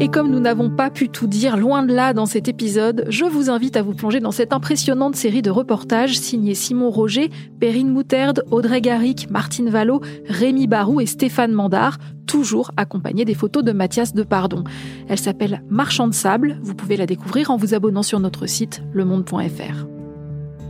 Et 0.02 0.08
comme 0.08 0.32
nous 0.32 0.40
n'avons 0.40 0.72
pas 0.72 0.90
pu 0.90 1.10
tout 1.10 1.28
dire 1.28 1.58
loin 1.58 1.84
de 1.84 1.94
là 1.94 2.14
dans 2.14 2.26
cet 2.26 2.48
épisode, 2.48 3.06
je 3.10 3.24
vous 3.24 3.52
invite 3.52 3.78
à 3.78 3.84
vous 3.84 3.94
plonger 3.94 4.20
dans 4.20 4.32
cette 4.32 4.52
impressionnante 4.52 5.16
série 5.16 5.44
de 5.44 5.52
reportages 5.52 6.18
signés 6.18 6.56
Simon 6.56 6.90
Roger, 6.90 7.30
Perrine 7.60 7.90
Mouterde, 7.90 8.44
Audrey 8.50 8.82
Garrick, 8.82 9.30
Martine 9.30 9.70
Vallot, 9.70 10.02
Rémi 10.28 10.66
Barou 10.66 11.02
et 11.02 11.06
Stéphane 11.06 11.52
Mandard, 11.52 12.00
toujours 12.26 12.72
accompagnés 12.78 13.26
des 13.26 13.36
photos 13.36 13.64
de 13.64 13.74
Mathias 13.74 14.16
Depardon. 14.16 14.64
Elle 15.08 15.20
s'appelle 15.20 15.62
Marchand 15.70 16.08
de 16.08 16.16
sable, 16.16 16.58
vous 16.64 16.74
pouvez 16.74 16.98
la 16.98 17.06
découvrir 17.06 17.52
en 17.52 17.58
vous 17.58 17.76
abonnant 17.76 18.02
sur 18.02 18.20
notre 18.20 18.48
site 18.48 18.82
lemonde.fr. 18.94 19.86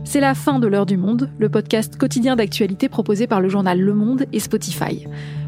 C'est 0.04 0.20
la 0.20 0.34
fin 0.34 0.58
de 0.58 0.66
l'heure 0.66 0.84
du 0.84 0.98
monde, 0.98 1.30
le 1.38 1.48
podcast 1.48 1.96
quotidien 1.96 2.36
d'actualité 2.36 2.90
proposé 2.90 3.26
par 3.26 3.40
le 3.40 3.48
journal 3.48 3.80
Le 3.80 3.94
Monde 3.94 4.26
et 4.32 4.40
Spotify. 4.40 5.06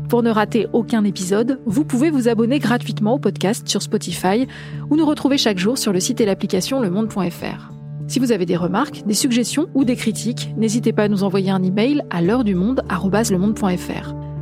Pour 0.08 0.22
ne 0.22 0.30
rater 0.30 0.66
aucun 0.72 1.04
épisode, 1.04 1.60
vous 1.66 1.84
pouvez 1.84 2.10
vous 2.10 2.28
abonner 2.28 2.58
gratuitement 2.58 3.14
au 3.14 3.18
podcast 3.18 3.68
sur 3.68 3.82
Spotify 3.82 4.46
ou 4.90 4.96
nous 4.96 5.06
retrouver 5.06 5.38
chaque 5.38 5.58
jour 5.58 5.78
sur 5.78 5.92
le 5.92 6.00
site 6.00 6.20
et 6.20 6.26
l'application 6.26 6.80
lemonde.fr. 6.80 7.72
Si 8.06 8.18
vous 8.18 8.32
avez 8.32 8.44
des 8.44 8.56
remarques, 8.56 9.02
des 9.06 9.14
suggestions 9.14 9.66
ou 9.74 9.84
des 9.84 9.96
critiques, 9.96 10.54
n'hésitez 10.56 10.92
pas 10.92 11.04
à 11.04 11.08
nous 11.08 11.24
envoyer 11.24 11.50
un 11.50 11.62
email 11.62 12.02
à 12.10 12.20
l'heure 12.20 12.44
du 12.44 12.54
monde 12.54 12.82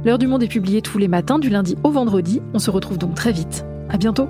L'heure 0.05 0.19
du 0.19 0.27
monde 0.27 0.43
est 0.43 0.49
publiée 0.49 0.83
tous 0.83 0.99
les 0.99 1.09
matins 1.09 1.39
du 1.39 1.49
lundi 1.49 1.77
au 1.85 1.91
vendredi. 1.91 2.43
On 2.55 2.59
se 2.59 2.71
retrouve 2.71 2.99
donc 2.99 3.15
très 3.15 3.31
vite. 3.31 3.65
À 3.89 3.99
bientôt. 3.99 4.27